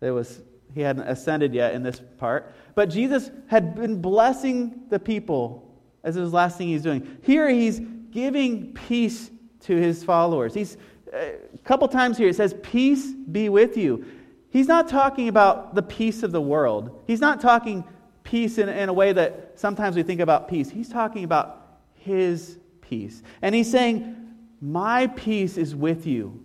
there 0.00 0.14
was 0.14 0.40
he 0.74 0.80
hadn't 0.80 1.06
ascended 1.08 1.54
yet 1.54 1.74
in 1.74 1.82
this 1.82 2.00
part. 2.18 2.52
But 2.74 2.90
Jesus 2.90 3.30
had 3.46 3.74
been 3.74 4.00
blessing 4.00 4.82
the 4.88 4.98
people 4.98 5.68
as 6.02 6.14
his 6.14 6.32
last 6.32 6.58
thing 6.58 6.68
he's 6.68 6.82
doing. 6.82 7.18
Here 7.22 7.48
he's 7.48 7.80
giving 8.12 8.72
peace 8.74 9.30
to 9.60 9.76
his 9.76 10.04
followers. 10.04 10.54
He's 10.54 10.76
a 11.12 11.36
couple 11.64 11.86
times 11.88 12.16
here 12.16 12.28
it 12.28 12.36
says, 12.36 12.54
Peace 12.62 13.12
be 13.12 13.48
with 13.48 13.76
you. 13.76 14.04
He's 14.50 14.68
not 14.68 14.88
talking 14.88 15.28
about 15.28 15.74
the 15.74 15.82
peace 15.82 16.22
of 16.22 16.30
the 16.30 16.40
world. 16.40 17.02
He's 17.06 17.20
not 17.20 17.40
talking 17.40 17.84
peace 18.22 18.58
in, 18.58 18.68
in 18.68 18.88
a 18.88 18.92
way 18.92 19.12
that 19.12 19.52
sometimes 19.54 19.96
we 19.96 20.02
think 20.02 20.20
about 20.20 20.48
peace. 20.48 20.70
He's 20.70 20.88
talking 20.88 21.24
about 21.24 21.78
his 21.94 22.58
peace. 22.80 23.22
And 23.40 23.54
he's 23.54 23.70
saying, 23.70 24.16
My 24.60 25.06
peace 25.06 25.56
is 25.56 25.74
with 25.74 26.06
you. 26.06 26.42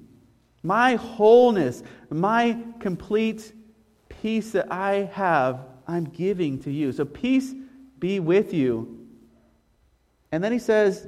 My 0.64 0.96
wholeness, 0.96 1.84
my 2.10 2.58
complete 2.80 3.54
peace 4.10 4.52
that 4.52 4.72
I 4.72 5.10
have, 5.14 5.66
I'm 5.88 6.06
giving 6.06 6.60
to 6.64 6.72
you. 6.72 6.92
So 6.92 7.06
peace 7.06 7.54
be 8.00 8.20
with 8.20 8.54
you. 8.54 9.06
And 10.32 10.44
then 10.44 10.52
he 10.52 10.60
says, 10.60 11.08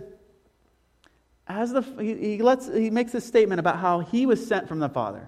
as 1.50 1.74
the 1.74 1.82
he, 2.00 2.36
he 2.36 2.41
lets 2.41 2.68
he 2.68 2.89
makes 2.89 3.13
a 3.15 3.22
statement 3.22 3.60
about 3.60 3.79
how 3.79 4.00
he 4.00 4.25
was 4.25 4.46
sent 4.46 4.68
from 4.68 4.79
the 4.79 4.89
Father. 4.89 5.27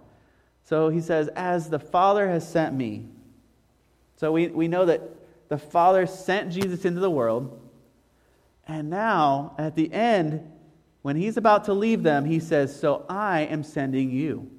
So 0.63 0.89
he 0.89 1.01
says, 1.01 1.27
as 1.29 1.69
the 1.69 1.79
Father 1.79 2.29
has 2.29 2.47
sent 2.47 2.73
me. 2.73 3.07
So 4.15 4.31
we, 4.31 4.47
we 4.47 4.67
know 4.67 4.85
that 4.85 5.01
the 5.49 5.57
Father 5.57 6.05
sent 6.05 6.51
Jesus 6.51 6.85
into 6.85 7.01
the 7.01 7.09
world. 7.09 7.59
And 8.67 8.89
now, 8.89 9.55
at 9.57 9.75
the 9.75 9.91
end, 9.91 10.49
when 11.01 11.15
he's 11.15 11.35
about 11.35 11.65
to 11.65 11.73
leave 11.73 12.03
them, 12.03 12.23
he 12.23 12.39
says, 12.39 12.73
So 12.79 13.05
I 13.09 13.41
am 13.41 13.63
sending 13.63 14.11
you. 14.11 14.49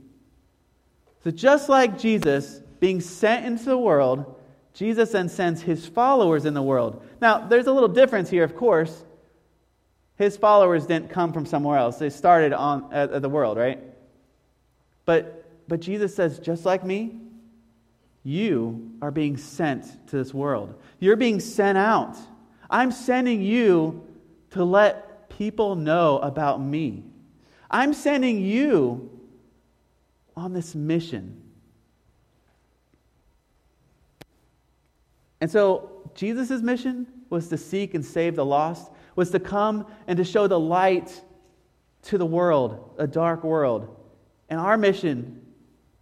So 1.25 1.31
just 1.31 1.69
like 1.69 1.99
Jesus 1.99 2.61
being 2.81 3.01
sent 3.01 3.47
into 3.47 3.65
the 3.65 3.79
world, 3.79 4.39
Jesus 4.75 5.13
then 5.13 5.29
sends 5.29 5.63
his 5.63 5.87
followers 5.87 6.45
in 6.45 6.55
the 6.55 6.63
world. 6.63 7.07
Now, 7.21 7.47
there's 7.47 7.69
a 7.69 7.73
little 7.73 7.89
difference 7.89 8.29
here, 8.29 8.43
of 8.43 8.57
course. 8.57 9.05
His 10.17 10.37
followers 10.37 10.87
didn't 10.87 11.11
come 11.11 11.33
from 11.33 11.47
somewhere 11.47 11.79
else. 11.79 11.99
They 11.99 12.11
started 12.11 12.53
on 12.53 12.93
at, 12.93 13.13
at 13.13 13.23
the 13.23 13.29
world, 13.29 13.57
right? 13.59 13.81
But 15.05 15.43
but 15.69 15.81
Jesus 15.81 16.15
says, 16.15 16.39
just 16.39 16.65
like 16.65 16.85
me, 16.85 17.19
you 18.25 18.93
are 19.01 19.11
being 19.11 19.37
sent 19.37 20.07
to 20.09 20.17
this 20.17 20.35
world. 20.35 20.75
You're 21.01 21.17
being 21.17 21.41
sent 21.41 21.79
out. 21.79 22.17
I'm 22.69 22.93
sending 22.93 23.43
you 23.43 24.07
to 24.51 24.65
let 24.65 25.31
people 25.31 25.75
know 25.75 26.19
about 26.19 26.61
me. 26.61 27.05
I'm 27.71 27.95
sending 27.95 28.41
you 28.45 29.11
on 30.37 30.53
this 30.53 30.75
mission. 30.75 31.41
And 35.41 35.51
so 35.51 36.11
Jesus' 36.15 36.63
mission 36.63 37.07
was 37.31 37.49
to 37.49 37.57
seek 37.57 37.95
and 37.95 38.05
save 38.05 38.37
the 38.37 38.45
lost, 38.45 38.92
was 39.15 39.31
to 39.31 39.41
come 39.41 39.87
and 40.07 40.17
to 40.17 40.25
show 40.25 40.47
the 40.47 40.59
light 40.59 41.23
to 42.03 42.19
the 42.19 42.27
world, 42.27 42.95
a 42.99 43.07
dark 43.07 43.45
world. 43.45 43.97
And 44.49 44.59
our 44.59 44.77
mission 44.77 45.41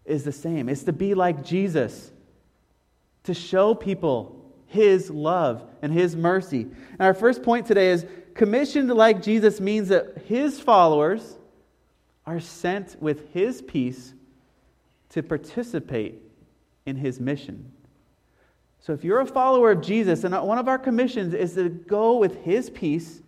is 0.05 0.25
the 0.25 0.33
same 0.33 0.69
it's 0.69 0.85
to 0.85 0.93
be 0.93 1.15
like 1.15 1.45
Jesus, 1.45 2.11
to 3.25 3.35
show 3.35 3.75
people 3.75 4.37
his 4.67 5.11
love 5.11 5.65
and 5.83 5.93
his 5.93 6.17
mercy. 6.17 6.63
And 6.63 7.01
our 7.01 7.15
first 7.15 7.43
point 7.43 7.67
today 7.67 7.91
is 7.91 8.07
commissioned 8.35 8.89
like 8.89 9.23
Jesus 9.23 9.61
means 9.61 9.89
that 9.89 10.23
his 10.27 10.61
followers 10.61 11.39
are 12.27 12.41
sent 12.41 12.97
with 13.01 13.33
his 13.33 13.61
peace 13.63 14.15
to 15.11 15.23
participate 15.23 16.23
in 16.87 16.97
his 16.97 17.19
mission. 17.19 17.73
So 18.81 18.95
if 18.95 19.05
you're 19.05 19.21
a 19.21 19.27
follower 19.27 19.71
of 19.71 19.83
Jesus, 19.83 20.25
and 20.25 20.35
one 20.43 20.59
of 20.59 20.67
our 20.67 20.79
commissions 20.79 21.35
is 21.35 21.55
to 21.55 21.69
go 21.69 22.17
with 22.17 22.43
his 22.43 22.71
peace 22.71 23.21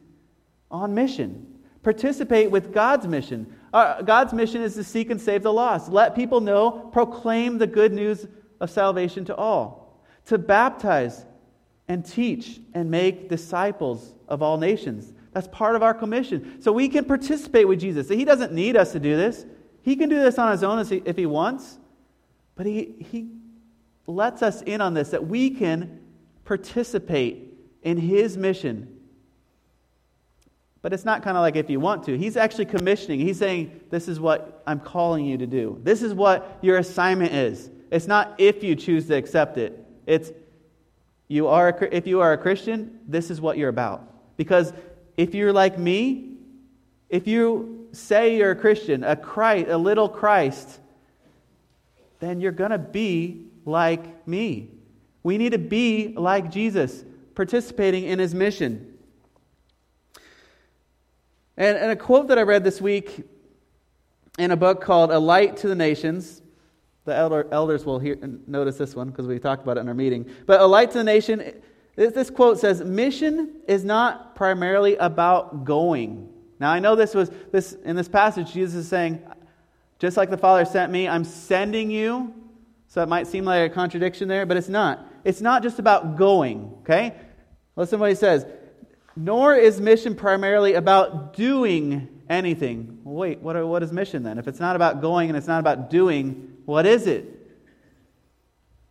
on 0.71 0.95
mission. 0.95 1.47
Participate 1.83 2.51
with 2.51 2.73
God's 2.73 3.07
mission. 3.07 3.55
Uh, 3.73 4.01
God's 4.03 4.33
mission 4.33 4.63
is 4.63 4.75
to 4.75 4.85
seek 4.85 5.11
and 5.11 5.21
save 5.21 5.43
the 5.43 5.53
lost. 5.53 5.91
Let 5.91 6.15
people 6.15 6.41
know, 6.41 6.89
proclaim 6.93 7.59
the 7.59 7.67
good 7.67 7.93
news 7.93 8.27
of 8.61 8.71
salvation 8.71 9.25
to 9.27 9.37
all, 9.37 10.01
to 10.27 10.39
baptize 10.39 11.27
and 11.89 12.07
teach 12.07 12.61
and 12.73 12.91
make 12.91 13.29
disciples 13.29 14.15
of 14.29 14.41
all 14.41 14.57
nations. 14.57 15.13
That's 15.33 15.49
part 15.49 15.77
of 15.77 15.83
our 15.83 15.93
commission. 15.93 16.63
So 16.63 16.73
we 16.73 16.89
can 16.89 17.05
participate 17.05 17.69
with 17.69 17.81
Jesus. 17.81 18.09
He 18.09 18.25
doesn't 18.25 18.53
need 18.53 18.77
us 18.77 18.93
to 18.93 19.01
do 19.01 19.17
this. 19.17 19.45
He 19.83 19.97
can 19.97 20.09
do 20.09 20.21
this 20.21 20.39
on 20.39 20.53
his 20.53 20.63
own 20.63 20.79
if 21.05 21.17
he 21.17 21.27
wants, 21.27 21.79
but 22.55 22.67
he, 22.67 22.95
he 23.11 23.29
lets 24.07 24.43
us 24.43 24.63
in 24.63 24.81
on 24.81 24.95
this 24.95 25.11
that 25.11 25.27
we 25.27 25.51
can 25.51 26.01
participate 26.45 27.55
in 27.83 27.97
his 27.97 28.37
mission. 28.37 28.99
But 30.83 30.93
it's 30.93 31.05
not 31.05 31.23
kind 31.23 31.37
of 31.37 31.43
like 31.43 31.55
if 31.55 31.71
you 31.71 31.79
want 31.79 32.05
to. 32.05 32.19
He's 32.19 32.37
actually 32.37 32.65
commissioning. 32.67 33.21
He's 33.21 33.39
saying, 33.39 33.81
This 33.91 34.09
is 34.09 34.19
what 34.19 34.63
I'm 34.67 34.81
calling 34.81 35.25
you 35.25 35.39
to 35.39 35.47
do. 35.47 35.79
This 35.83 36.03
is 36.03 36.13
what 36.13 36.59
your 36.61 36.79
assignment 36.79 37.33
is. 37.33 37.71
It's 37.91 38.09
not 38.09 38.35
if 38.39 38.65
you 38.65 38.75
choose 38.75 39.07
to 39.07 39.15
accept 39.15 39.59
it. 39.59 39.79
It's 40.07 40.33
you 41.29 41.47
are 41.47 41.69
a, 41.69 41.97
if 41.97 42.07
you 42.07 42.21
are 42.21 42.33
a 42.33 42.39
Christian, 42.39 42.99
this 43.07 43.31
is 43.31 43.41
what 43.41 43.57
you're 43.57 43.69
about. 43.69 44.37
Because 44.37 44.73
if 45.17 45.35
you're 45.35 45.53
like 45.53 45.79
me, 45.79 46.37
if 47.09 47.27
you 47.27 47.89
say 47.93 48.37
you're 48.37 48.51
a 48.51 48.57
Christian, 48.57 49.05
a 49.05 49.15
Christ, 49.15 49.69
a 49.69 49.77
little 49.77 50.09
Christ, 50.09 50.81
then 52.19 52.41
you're 52.41 52.53
going 52.53 52.71
to 52.71 52.79
be 52.79 53.47
like 53.65 54.27
me. 54.27 54.71
We 55.23 55.39
need 55.39 55.53
to 55.53 55.59
be 55.59 56.15
like 56.17 56.51
Jesus, 56.51 57.05
participating 57.35 58.05
in 58.05 58.19
his 58.19 58.35
mission. 58.35 58.99
And, 61.57 61.77
and 61.77 61.91
a 61.91 61.97
quote 61.97 62.29
that 62.29 62.39
I 62.39 62.43
read 62.43 62.65
this 62.65 62.81
week 62.81 63.25
in 64.39 64.51
a 64.51 64.57
book 64.57 64.81
called 64.81 65.11
A 65.11 65.19
Light 65.19 65.57
to 65.59 65.69
the 65.69 65.75
Nations. 65.75 66.43
The 67.05 67.15
elder, 67.15 67.47
elders 67.53 67.85
will 67.85 67.99
hear, 67.99 68.17
notice 68.47 68.77
this 68.79 68.95
one 68.95 69.11
because 69.11 69.27
we 69.27 69.39
talked 69.39 69.63
about 69.63 69.77
it 69.77 69.81
in 69.81 69.89
our 69.89 69.95
meeting. 69.95 70.29
But 70.47 70.61
A 70.61 70.67
Light 70.67 70.91
to 70.93 70.99
the 70.99 71.05
Nation, 71.05 71.61
this 71.97 72.31
quote 72.31 72.59
says, 72.59 72.83
Mission 72.83 73.57
is 73.69 73.85
not 73.85 74.35
primarily 74.35 74.97
about 74.97 75.65
going. 75.65 76.29
Now, 76.59 76.71
I 76.71 76.79
know 76.79 76.95
this 76.95 77.15
was 77.15 77.31
this 77.51 77.73
in 77.85 77.97
this 77.97 78.09
passage, 78.09 78.53
Jesus 78.53 78.77
is 78.77 78.89
saying, 78.89 79.21
just 79.99 80.17
like 80.17 80.31
the 80.31 80.39
Father 80.39 80.65
sent 80.65 80.91
me, 80.91 81.09
I'm 81.09 81.25
sending 81.25 81.91
you 81.91 82.35
so 82.93 83.03
it 83.03 83.09
might 83.09 83.27
seem 83.27 83.47
like 83.47 83.71
a 83.71 83.75
contradiction 83.75 84.29
there, 84.29 84.45
but 84.45 84.59
it's 84.59 84.69
not. 84.69 85.07
It's 85.25 85.41
not 85.41 85.63
just 85.63 85.79
about 85.79 86.19
going, 86.19 86.75
okay? 86.81 87.15
Listen 87.75 87.97
to 87.97 88.01
what 88.03 88.11
he 88.11 88.15
says. 88.15 88.45
Nor 89.17 89.55
is 89.55 89.81
mission 89.81 90.15
primarily 90.15 90.75
about 90.75 91.33
doing 91.33 92.21
anything. 92.29 93.01
Well, 93.03 93.15
wait, 93.15 93.39
what, 93.39 93.57
are, 93.57 93.67
what 93.67 93.83
is 93.83 93.93
mission 93.93 94.23
then? 94.23 94.37
If 94.37 94.47
it's 94.47 94.61
not 94.61 94.77
about 94.77 95.01
going 95.01 95.31
and 95.31 95.39
it's 95.39 95.47
not 95.47 95.59
about 95.59 95.89
doing, 95.89 96.59
what 96.67 96.85
is 96.85 97.07
it? 97.07 97.25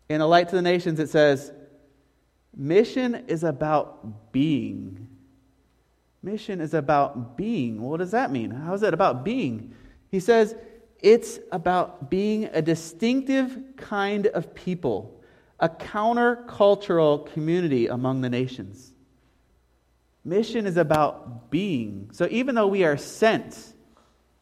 In 0.10 0.20
A 0.20 0.26
Light 0.26 0.50
to 0.50 0.56
the 0.56 0.64
Nations, 0.64 1.00
it 1.00 1.12
says, 1.12 1.52
Mission 2.58 3.26
is 3.28 3.44
about 3.44 4.32
being. 4.32 5.10
Mission 6.24 6.60
is 6.60 6.74
about 6.74 7.38
being. 7.38 7.84
What 7.84 7.98
does 7.98 8.10
that 8.12 8.32
mean? 8.32 8.50
How 8.50 8.74
is 8.74 8.82
it 8.82 8.96
about 8.96 9.24
being? 9.24 9.76
He 10.10 10.20
says 10.20 10.56
it's 11.02 11.40
about 11.52 12.10
being 12.10 12.46
a 12.46 12.62
distinctive 12.62 13.58
kind 13.78 14.28
of 14.28 14.54
people, 14.54 15.22
a 15.60 15.68
countercultural 15.68 17.32
community 17.34 17.88
among 17.88 18.22
the 18.22 18.30
nations. 18.30 18.92
Mission 20.24 20.68
is 20.68 20.78
about 20.78 21.50
being. 21.50 22.10
So 22.14 22.28
even 22.30 22.54
though 22.54 22.68
we 22.68 22.84
are 22.84 22.98
sent, 22.98 23.58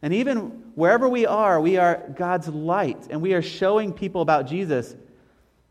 and 0.02 0.12
even 0.12 0.72
wherever 0.74 1.08
we 1.08 1.26
are, 1.26 1.60
we 1.60 1.78
are 1.78 2.12
God's 2.16 2.48
light, 2.48 3.06
and 3.10 3.22
we 3.22 3.32
are 3.32 3.42
showing 3.42 3.92
people 3.92 4.20
about 4.20 4.46
Jesus, 4.46 4.94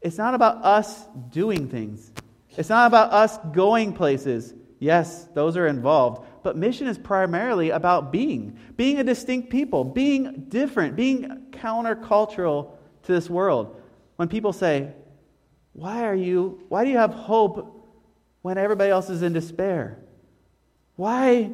it's 0.02 0.18
not 0.18 0.34
about 0.34 0.64
us 0.64 1.06
doing 1.30 1.68
things. 1.68 2.12
It's 2.58 2.70
not 2.70 2.88
about 2.88 3.12
us 3.12 3.38
going 3.54 3.94
places. 3.94 4.54
Yes, 4.80 5.26
those 5.34 5.58
are 5.58 5.68
involved. 5.68 6.26
But 6.42 6.56
mission 6.56 6.88
is 6.88 6.98
primarily 6.98 7.70
about 7.72 8.12
being, 8.12 8.58
being 8.78 9.00
a 9.00 9.04
distinct 9.04 9.50
people, 9.50 9.84
being 9.84 10.46
different, 10.50 10.96
being 10.96 11.48
countercultural 11.52 12.72
to 13.04 13.12
this 13.12 13.30
world. 13.30 13.82
When 14.16 14.28
people 14.28 14.54
say, 14.54 14.94
why 15.74 16.06
are 16.06 16.16
you, 16.16 16.64
why 16.70 16.86
do 16.86 16.92
you 16.92 16.98
have 16.98 17.14
hope 17.14 17.88
when 18.42 18.58
everybody 18.58 18.90
else 18.90 19.10
is 19.10 19.22
in 19.22 19.34
despair? 19.34 20.00
Why 20.96 21.52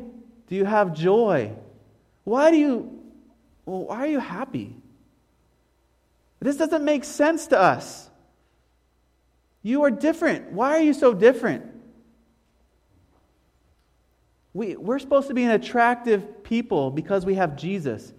do 0.48 0.56
you 0.56 0.66
have 0.66 0.94
joy? 0.94 1.52
Why 2.24 2.52
do 2.52 2.58
you, 2.58 3.04
well, 3.66 3.86
why 3.86 3.98
are 3.98 4.08
you 4.08 4.20
happy? 4.20 4.76
This 6.40 6.58
doesn't 6.58 6.84
make 6.84 7.04
sense 7.04 7.48
to 7.48 7.60
us. 7.60 8.10
You 9.64 9.84
are 9.84 9.90
different. 9.90 10.52
Why 10.52 10.78
are 10.78 10.82
you 10.82 10.94
so 10.94 11.14
different? 11.14 11.66
We, 14.56 14.78
we're 14.78 15.00
supposed 15.00 15.28
to 15.28 15.34
be 15.34 15.44
an 15.44 15.52
attractive 15.52 16.42
people 16.46 16.90
because 16.90 17.26
we 17.26 17.36
have 17.36 17.58
Jesus. 17.58 18.14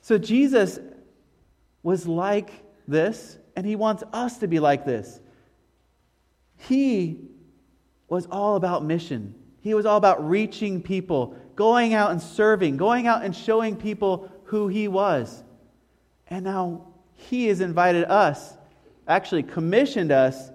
So 0.00 0.18
Jesus 0.18 0.80
was 1.84 2.08
like 2.08 2.50
this, 2.88 3.38
and 3.54 3.64
he 3.64 3.76
wants 3.76 4.02
us 4.12 4.38
to 4.38 4.48
be 4.48 4.58
like 4.58 4.84
this. 4.84 5.20
He 6.56 7.20
was 8.08 8.26
all 8.28 8.56
about 8.56 8.84
mission. 8.84 9.36
He 9.60 9.72
was 9.72 9.86
all 9.86 9.98
about 9.98 10.28
reaching 10.28 10.82
people, 10.82 11.36
going 11.54 11.94
out 11.94 12.10
and 12.10 12.20
serving, 12.20 12.76
going 12.76 13.06
out 13.06 13.24
and 13.24 13.34
showing 13.34 13.76
people 13.76 14.32
who 14.46 14.66
he 14.66 14.88
was. 14.88 15.44
And 16.26 16.44
now 16.44 16.88
he 17.14 17.46
has 17.46 17.60
invited 17.60 18.06
us, 18.06 18.56
actually 19.06 19.44
commissioned 19.44 20.10
us 20.10 20.50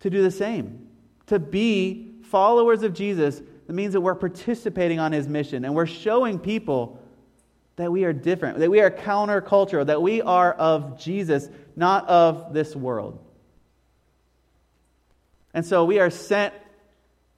to 0.00 0.10
do 0.10 0.24
the 0.24 0.30
same, 0.32 0.88
to 1.28 1.38
be 1.38 2.16
followers 2.24 2.82
of 2.82 2.94
Jesus 2.94 3.42
it 3.72 3.74
means 3.74 3.94
that 3.94 4.02
we're 4.02 4.14
participating 4.14 4.98
on 4.98 5.12
his 5.12 5.26
mission 5.26 5.64
and 5.64 5.74
we're 5.74 5.86
showing 5.86 6.38
people 6.38 7.00
that 7.76 7.90
we 7.90 8.04
are 8.04 8.12
different, 8.12 8.58
that 8.58 8.70
we 8.70 8.82
are 8.82 8.90
countercultural, 8.90 9.86
that 9.86 10.02
we 10.02 10.20
are 10.20 10.52
of 10.52 11.00
Jesus, 11.00 11.48
not 11.74 12.06
of 12.06 12.52
this 12.52 12.76
world. 12.76 13.18
And 15.54 15.64
so 15.64 15.86
we 15.86 16.00
are 16.00 16.10
sent, 16.10 16.52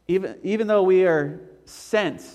even, 0.08 0.36
even 0.42 0.66
though 0.66 0.82
we 0.82 1.06
are 1.06 1.38
sent 1.66 2.28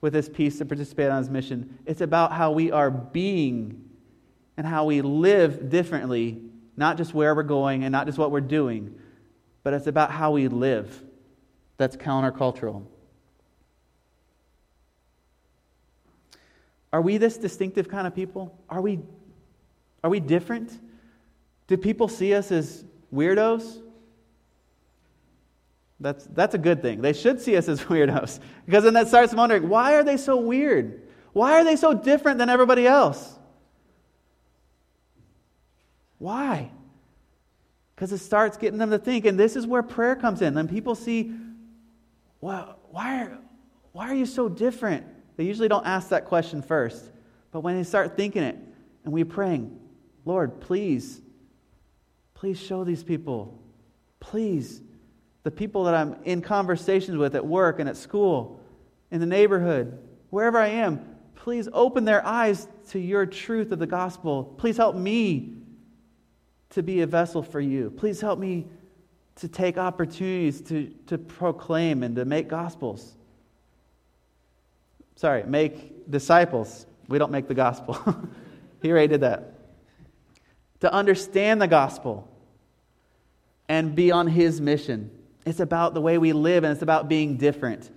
with 0.00 0.14
this 0.14 0.30
peace 0.30 0.56
to 0.56 0.64
participate 0.64 1.10
on 1.10 1.18
his 1.18 1.28
mission, 1.28 1.76
it's 1.84 2.00
about 2.00 2.32
how 2.32 2.52
we 2.52 2.72
are 2.72 2.90
being 2.90 3.84
and 4.56 4.66
how 4.66 4.86
we 4.86 5.02
live 5.02 5.68
differently, 5.68 6.40
not 6.78 6.96
just 6.96 7.12
where 7.12 7.34
we're 7.34 7.42
going 7.42 7.84
and 7.84 7.92
not 7.92 8.06
just 8.06 8.16
what 8.16 8.30
we're 8.30 8.40
doing, 8.40 8.98
but 9.62 9.74
it's 9.74 9.88
about 9.88 10.10
how 10.10 10.30
we 10.30 10.48
live 10.48 11.02
that's 11.76 11.98
countercultural. 11.98 12.86
Are 16.92 17.00
we 17.00 17.16
this 17.16 17.38
distinctive 17.38 17.88
kind 17.88 18.06
of 18.06 18.14
people? 18.14 18.56
Are 18.68 18.80
we, 18.80 19.00
are 20.04 20.10
we 20.10 20.20
different? 20.20 20.78
Do 21.66 21.76
people 21.76 22.08
see 22.08 22.34
us 22.34 22.52
as 22.52 22.84
weirdos? 23.12 23.80
That's, 26.00 26.24
that's 26.26 26.54
a 26.54 26.58
good 26.58 26.82
thing. 26.82 27.00
They 27.00 27.12
should 27.12 27.40
see 27.40 27.56
us 27.56 27.68
as 27.68 27.80
weirdos. 27.84 28.40
Because 28.66 28.84
then 28.84 28.94
that 28.94 29.08
starts 29.08 29.32
wondering 29.32 29.68
why 29.68 29.94
are 29.94 30.04
they 30.04 30.16
so 30.16 30.36
weird? 30.36 31.08
Why 31.32 31.52
are 31.60 31.64
they 31.64 31.76
so 31.76 31.94
different 31.94 32.38
than 32.38 32.50
everybody 32.50 32.86
else? 32.86 33.38
Why? 36.18 36.70
Because 37.94 38.12
it 38.12 38.18
starts 38.18 38.56
getting 38.58 38.78
them 38.78 38.90
to 38.90 38.98
think. 38.98 39.24
And 39.24 39.38
this 39.38 39.56
is 39.56 39.66
where 39.66 39.82
prayer 39.82 40.14
comes 40.14 40.42
in. 40.42 40.54
Then 40.54 40.68
people 40.68 40.94
see, 40.94 41.32
well, 42.40 42.78
why 42.90 43.22
are, 43.22 43.38
why 43.92 44.10
are 44.10 44.14
you 44.14 44.26
so 44.26 44.48
different? 44.48 45.06
They 45.42 45.48
usually 45.48 45.66
don't 45.66 45.84
ask 45.84 46.10
that 46.10 46.26
question 46.26 46.62
first. 46.62 47.10
But 47.50 47.62
when 47.62 47.76
they 47.76 47.82
start 47.82 48.16
thinking 48.16 48.44
it 48.44 48.56
and 49.02 49.12
we're 49.12 49.24
praying, 49.24 49.76
Lord, 50.24 50.60
please, 50.60 51.20
please 52.32 52.60
show 52.60 52.84
these 52.84 53.02
people. 53.02 53.60
Please, 54.20 54.82
the 55.42 55.50
people 55.50 55.82
that 55.82 55.96
I'm 55.96 56.14
in 56.22 56.42
conversations 56.42 57.16
with 57.16 57.34
at 57.34 57.44
work 57.44 57.80
and 57.80 57.88
at 57.88 57.96
school, 57.96 58.60
in 59.10 59.18
the 59.18 59.26
neighborhood, 59.26 59.98
wherever 60.30 60.58
I 60.60 60.68
am, 60.68 61.04
please 61.34 61.68
open 61.72 62.04
their 62.04 62.24
eyes 62.24 62.68
to 62.90 63.00
your 63.00 63.26
truth 63.26 63.72
of 63.72 63.80
the 63.80 63.86
gospel. 63.88 64.44
Please 64.44 64.76
help 64.76 64.94
me 64.94 65.54
to 66.70 66.84
be 66.84 67.00
a 67.00 67.06
vessel 67.08 67.42
for 67.42 67.60
you. 67.60 67.90
Please 67.90 68.20
help 68.20 68.38
me 68.38 68.68
to 69.34 69.48
take 69.48 69.76
opportunities 69.76 70.60
to, 70.60 70.94
to 71.08 71.18
proclaim 71.18 72.04
and 72.04 72.14
to 72.14 72.24
make 72.24 72.46
gospels. 72.46 73.16
Sorry, 75.16 75.44
make 75.44 76.10
disciples. 76.10 76.86
We 77.08 77.18
don't 77.18 77.30
make 77.30 77.48
the 77.48 77.54
gospel. 77.54 77.98
he 78.82 78.90
already 78.90 79.08
did 79.08 79.20
that. 79.20 79.54
To 80.80 80.92
understand 80.92 81.60
the 81.60 81.68
gospel 81.68 82.28
and 83.68 83.94
be 83.94 84.10
on 84.10 84.26
his 84.26 84.60
mission. 84.60 85.10
It's 85.46 85.60
about 85.60 85.94
the 85.94 86.00
way 86.00 86.18
we 86.18 86.32
live 86.32 86.64
and 86.64 86.72
it's 86.72 86.82
about 86.82 87.08
being 87.08 87.36
different. 87.36 87.90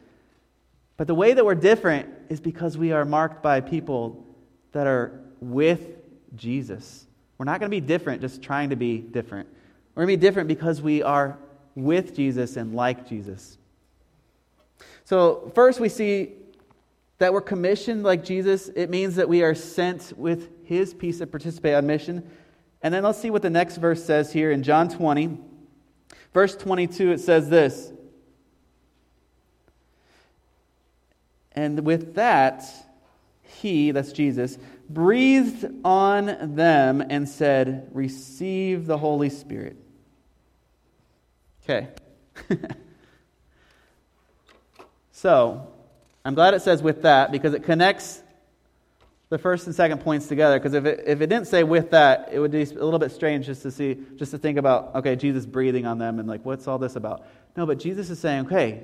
But 0.97 1.07
the 1.07 1.15
way 1.15 1.33
that 1.33 1.43
we're 1.43 1.55
different 1.55 2.09
is 2.29 2.39
because 2.39 2.77
we 2.77 2.91
are 2.91 3.05
marked 3.05 3.43
by 3.43 3.59
people 3.61 4.25
that 4.71 4.87
are 4.87 5.19
with 5.39 5.97
Jesus. 6.35 7.05
We're 7.37 7.45
not 7.45 7.59
going 7.59 7.69
to 7.69 7.75
be 7.75 7.85
different 7.85 8.21
just 8.21 8.41
trying 8.41 8.69
to 8.69 8.75
be 8.75 8.99
different. 8.99 9.49
We're 9.93 10.05
going 10.05 10.13
to 10.13 10.17
be 10.17 10.27
different 10.27 10.47
because 10.47 10.81
we 10.81 11.03
are 11.03 11.37
with 11.75 12.15
Jesus 12.15 12.55
and 12.55 12.73
like 12.73 13.07
Jesus. 13.07 13.57
So, 15.03 15.51
first 15.53 15.79
we 15.79 15.89
see 15.89 16.33
that 17.17 17.33
we're 17.33 17.41
commissioned 17.41 18.03
like 18.03 18.23
Jesus, 18.23 18.69
it 18.75 18.89
means 18.89 19.15
that 19.15 19.29
we 19.29 19.41
are 19.41 19.55
sent 19.55 20.13
with 20.17 20.49
his 20.65 20.93
peace 20.93 21.19
to 21.19 21.27
participate 21.27 21.73
on 21.73 21.87
mission. 21.87 22.29
And 22.81 22.93
then 22.93 23.03
let's 23.03 23.19
see 23.19 23.29
what 23.29 23.41
the 23.41 23.49
next 23.49 23.77
verse 23.77 24.03
says 24.03 24.33
here 24.33 24.51
in 24.51 24.63
John 24.63 24.89
20. 24.89 25.37
Verse 26.33 26.55
22, 26.55 27.13
it 27.13 27.19
says 27.19 27.49
this. 27.49 27.91
And 31.53 31.85
with 31.85 32.15
that, 32.15 32.65
he, 33.43 33.91
that's 33.91 34.11
Jesus, 34.11 34.57
breathed 34.89 35.65
on 35.85 36.55
them 36.55 37.01
and 37.09 37.29
said, 37.29 37.89
Receive 37.93 38.85
the 38.85 38.97
Holy 38.97 39.29
Spirit. 39.29 39.77
Okay. 41.63 41.87
so, 45.11 45.71
I'm 46.25 46.33
glad 46.33 46.55
it 46.55 46.63
says 46.63 46.81
with 46.81 47.03
that 47.03 47.31
because 47.31 47.53
it 47.53 47.63
connects 47.63 48.23
the 49.29 49.37
first 49.37 49.67
and 49.67 49.75
second 49.75 50.01
points 50.01 50.27
together. 50.27 50.57
Because 50.57 50.73
if 50.73 50.85
it, 50.85 51.03
if 51.05 51.21
it 51.21 51.27
didn't 51.27 51.47
say 51.47 51.63
with 51.63 51.91
that, 51.91 52.29
it 52.31 52.39
would 52.39 52.51
be 52.51 52.63
a 52.63 52.65
little 52.65 52.97
bit 52.97 53.11
strange 53.11 53.45
just 53.45 53.61
to 53.61 53.69
see, 53.69 53.97
just 54.15 54.31
to 54.31 54.39
think 54.39 54.57
about, 54.57 54.95
okay, 54.95 55.15
Jesus 55.15 55.45
breathing 55.45 55.85
on 55.85 55.99
them 55.99 56.17
and 56.17 56.27
like, 56.27 56.43
what's 56.43 56.67
all 56.67 56.79
this 56.79 56.95
about? 56.95 57.27
No, 57.55 57.67
but 57.67 57.77
Jesus 57.77 58.09
is 58.09 58.19
saying, 58.19 58.47
okay, 58.47 58.83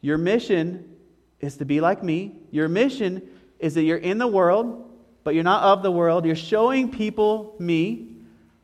your 0.00 0.16
mission 0.16 0.96
is 1.40 1.58
to 1.58 1.66
be 1.66 1.82
like 1.82 2.02
me. 2.02 2.36
Your 2.50 2.68
mission 2.68 3.22
is 3.58 3.74
that 3.74 3.82
you're 3.82 3.98
in 3.98 4.16
the 4.16 4.26
world, 4.26 4.90
but 5.24 5.34
you're 5.34 5.44
not 5.44 5.62
of 5.64 5.82
the 5.82 5.92
world. 5.92 6.24
You're 6.24 6.36
showing 6.36 6.90
people 6.90 7.54
me. 7.58 8.16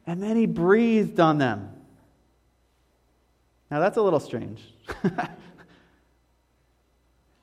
And 0.06 0.22
then 0.22 0.36
he 0.36 0.46
breathed 0.46 1.20
on 1.20 1.36
them. 1.36 1.70
Now 3.70 3.80
that's 3.80 3.98
a 3.98 4.02
little 4.02 4.20
strange. 4.20 4.62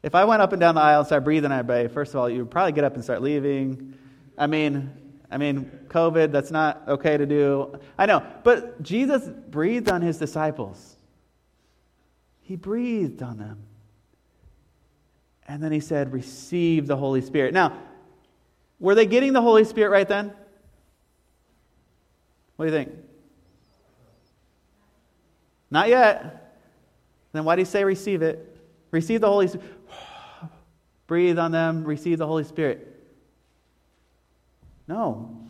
If 0.04 0.16
I 0.16 0.26
went 0.26 0.42
up 0.42 0.52
and 0.52 0.60
down 0.60 0.76
the 0.76 0.82
aisle 0.82 1.00
and 1.00 1.08
started 1.08 1.24
breathing 1.24 1.52
on 1.52 1.60
everybody, 1.60 1.88
first 1.88 2.14
of 2.14 2.20
all, 2.20 2.30
you 2.30 2.40
would 2.40 2.52
probably 2.52 2.72
get 2.72 2.84
up 2.84 2.96
and 2.96 3.04
start 3.04 3.22
leaving. 3.22 3.94
I 4.38 4.48
mean, 4.48 4.90
I 5.30 5.38
mean, 5.38 5.72
COVID, 5.88 6.32
that's 6.32 6.52
not 6.52 6.84
okay 6.88 7.18
to 7.18 7.26
do. 7.26 7.80
I 7.98 8.06
know. 8.06 8.26
But 8.44 8.82
Jesus 8.82 9.30
breathed 9.50 9.90
on 9.90 10.02
his 10.02 10.18
disciples. 10.18 10.98
He 12.42 12.56
breathed 12.56 13.22
on 13.22 13.38
them. 13.38 13.64
And 15.48 15.64
then 15.64 15.72
he 15.72 15.80
said, 15.80 16.12
Receive 16.12 16.88
the 16.88 16.98
Holy 16.98 17.22
Spirit. 17.22 17.54
Now, 17.54 17.78
were 18.80 18.96
they 18.96 19.06
getting 19.06 19.32
the 19.34 19.42
Holy 19.42 19.64
Spirit 19.64 19.92
right 19.92 20.08
then? 20.08 20.34
What 22.56 22.66
do 22.66 22.72
you 22.72 22.78
think? 22.78 22.92
Not 25.70 25.88
yet. 25.88 26.60
Then 27.32 27.46
why 27.46 27.56
do 27.56 27.62
you 27.62 27.66
say 27.66 27.84
receive 27.84 28.22
it? 28.22 28.48
Receive 28.92 29.22
the 29.22 29.28
Holy 29.28 29.48
Spirit. 29.48 29.66
Breathe 31.12 31.38
on 31.40 31.52
them, 31.52 31.84
receive 31.84 32.20
the 32.20 32.26
Holy 32.26 32.46
Spirit. 32.46 32.88
No. 34.88 35.42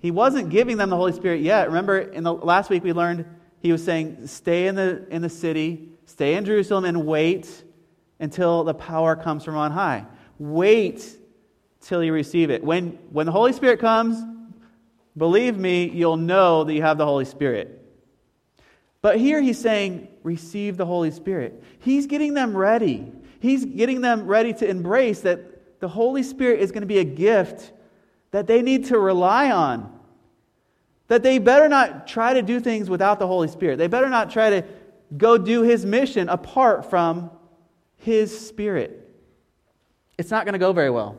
He 0.00 0.10
wasn't 0.10 0.48
giving 0.48 0.78
them 0.78 0.88
the 0.88 0.96
Holy 0.96 1.12
Spirit 1.12 1.42
yet. 1.42 1.66
Remember, 1.66 1.98
in 1.98 2.24
the 2.24 2.32
last 2.32 2.70
week 2.70 2.82
we 2.82 2.94
learned 2.94 3.26
he 3.60 3.70
was 3.70 3.84
saying, 3.84 4.26
stay 4.28 4.66
in 4.66 4.76
the, 4.76 5.06
in 5.10 5.20
the 5.20 5.28
city, 5.28 5.90
stay 6.06 6.36
in 6.36 6.46
Jerusalem, 6.46 6.86
and 6.86 7.04
wait 7.04 7.64
until 8.18 8.64
the 8.64 8.72
power 8.72 9.14
comes 9.14 9.44
from 9.44 9.56
on 9.56 9.72
high. 9.72 10.06
Wait 10.38 11.06
till 11.82 12.02
you 12.02 12.14
receive 12.14 12.48
it. 12.48 12.64
When, 12.64 12.92
when 13.10 13.26
the 13.26 13.32
Holy 13.32 13.52
Spirit 13.52 13.78
comes, 13.78 14.24
believe 15.18 15.54
me, 15.54 15.90
you'll 15.90 16.16
know 16.16 16.64
that 16.64 16.72
you 16.72 16.80
have 16.80 16.96
the 16.96 17.04
Holy 17.04 17.26
Spirit. 17.26 17.78
But 19.02 19.18
here 19.18 19.42
he's 19.42 19.58
saying, 19.58 20.08
receive 20.22 20.78
the 20.78 20.86
Holy 20.86 21.10
Spirit. 21.10 21.62
He's 21.80 22.06
getting 22.06 22.32
them 22.32 22.56
ready. 22.56 23.12
He's 23.40 23.64
getting 23.64 24.02
them 24.02 24.26
ready 24.26 24.52
to 24.54 24.68
embrace 24.68 25.20
that 25.22 25.80
the 25.80 25.88
Holy 25.88 26.22
Spirit 26.22 26.60
is 26.60 26.70
going 26.70 26.82
to 26.82 26.86
be 26.86 26.98
a 26.98 27.04
gift 27.04 27.72
that 28.30 28.46
they 28.46 28.62
need 28.62 28.86
to 28.86 28.98
rely 28.98 29.50
on. 29.50 29.98
That 31.08 31.22
they 31.22 31.38
better 31.38 31.68
not 31.68 32.06
try 32.06 32.34
to 32.34 32.42
do 32.42 32.60
things 32.60 32.88
without 32.88 33.18
the 33.18 33.26
Holy 33.26 33.48
Spirit. 33.48 33.78
They 33.78 33.88
better 33.88 34.08
not 34.08 34.30
try 34.30 34.50
to 34.50 34.64
go 35.16 35.38
do 35.38 35.62
his 35.62 35.84
mission 35.84 36.28
apart 36.28 36.88
from 36.88 37.30
his 37.96 38.46
Spirit. 38.46 39.08
It's 40.18 40.30
not 40.30 40.44
going 40.44 40.52
to 40.52 40.58
go 40.58 40.72
very 40.72 40.90
well. 40.90 41.16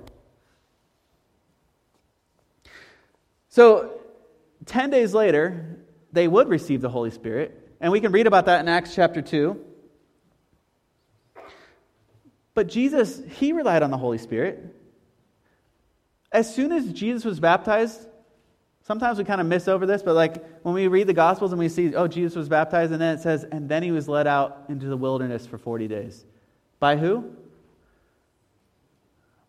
So, 3.50 4.00
10 4.68 4.92
days 4.92 5.14
later, 5.14 5.78
they 6.14 6.28
would 6.28 6.48
receive 6.48 6.82
the 6.82 6.90
Holy 6.90 7.12
Spirit. 7.12 7.76
And 7.82 7.92
we 7.92 8.00
can 8.00 8.12
read 8.12 8.28
about 8.28 8.46
that 8.46 8.62
in 8.62 8.70
Acts 8.70 8.96
chapter 8.96 9.22
2. 9.22 9.60
But 12.54 12.68
Jesus, 12.68 13.22
he 13.38 13.54
relied 13.54 13.84
on 13.84 13.92
the 13.92 13.98
Holy 13.98 14.18
Spirit. 14.18 14.76
As 16.32 16.54
soon 16.54 16.72
as 16.72 16.92
Jesus 16.92 17.26
was 17.26 17.40
baptized, 17.40 18.08
sometimes 18.84 19.18
we 19.18 19.24
kind 19.24 19.42
of 19.42 19.48
miss 19.48 19.68
over 19.68 19.86
this, 19.86 20.02
but 20.04 20.16
like 20.16 20.44
when 20.64 20.74
we 20.74 20.88
read 20.88 21.08
the 21.08 21.14
Gospels 21.14 21.52
and 21.52 21.60
we 21.60 21.70
see, 21.70 21.96
oh, 21.96 22.08
Jesus 22.08 22.36
was 22.36 22.50
baptized, 22.50 22.92
and 22.92 23.02
then 23.02 23.16
it 23.18 23.22
says, 23.22 23.46
and 23.52 23.70
then 23.70 23.84
he 23.84 23.92
was 23.92 24.08
led 24.08 24.28
out 24.28 24.66
into 24.70 24.88
the 24.88 24.98
wilderness 24.98 25.46
for 25.46 25.58
40 25.58 25.88
days. 25.88 26.26
By 26.80 26.98
who? 26.98 27.36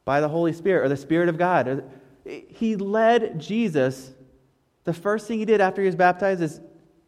By 0.04 0.20
the 0.20 0.28
Holy 0.28 0.52
Spirit 0.52 0.84
or 0.84 0.88
the 0.88 0.96
Spirit 0.96 1.28
of 1.28 1.38
God. 1.38 1.90
He 2.24 2.76
led 2.76 3.40
Jesus. 3.40 4.12
The 4.84 4.92
first 4.92 5.26
thing 5.26 5.38
he 5.38 5.44
did 5.44 5.60
after 5.60 5.80
he 5.82 5.86
was 5.86 5.96
baptized 5.96 6.42
is 6.42 6.60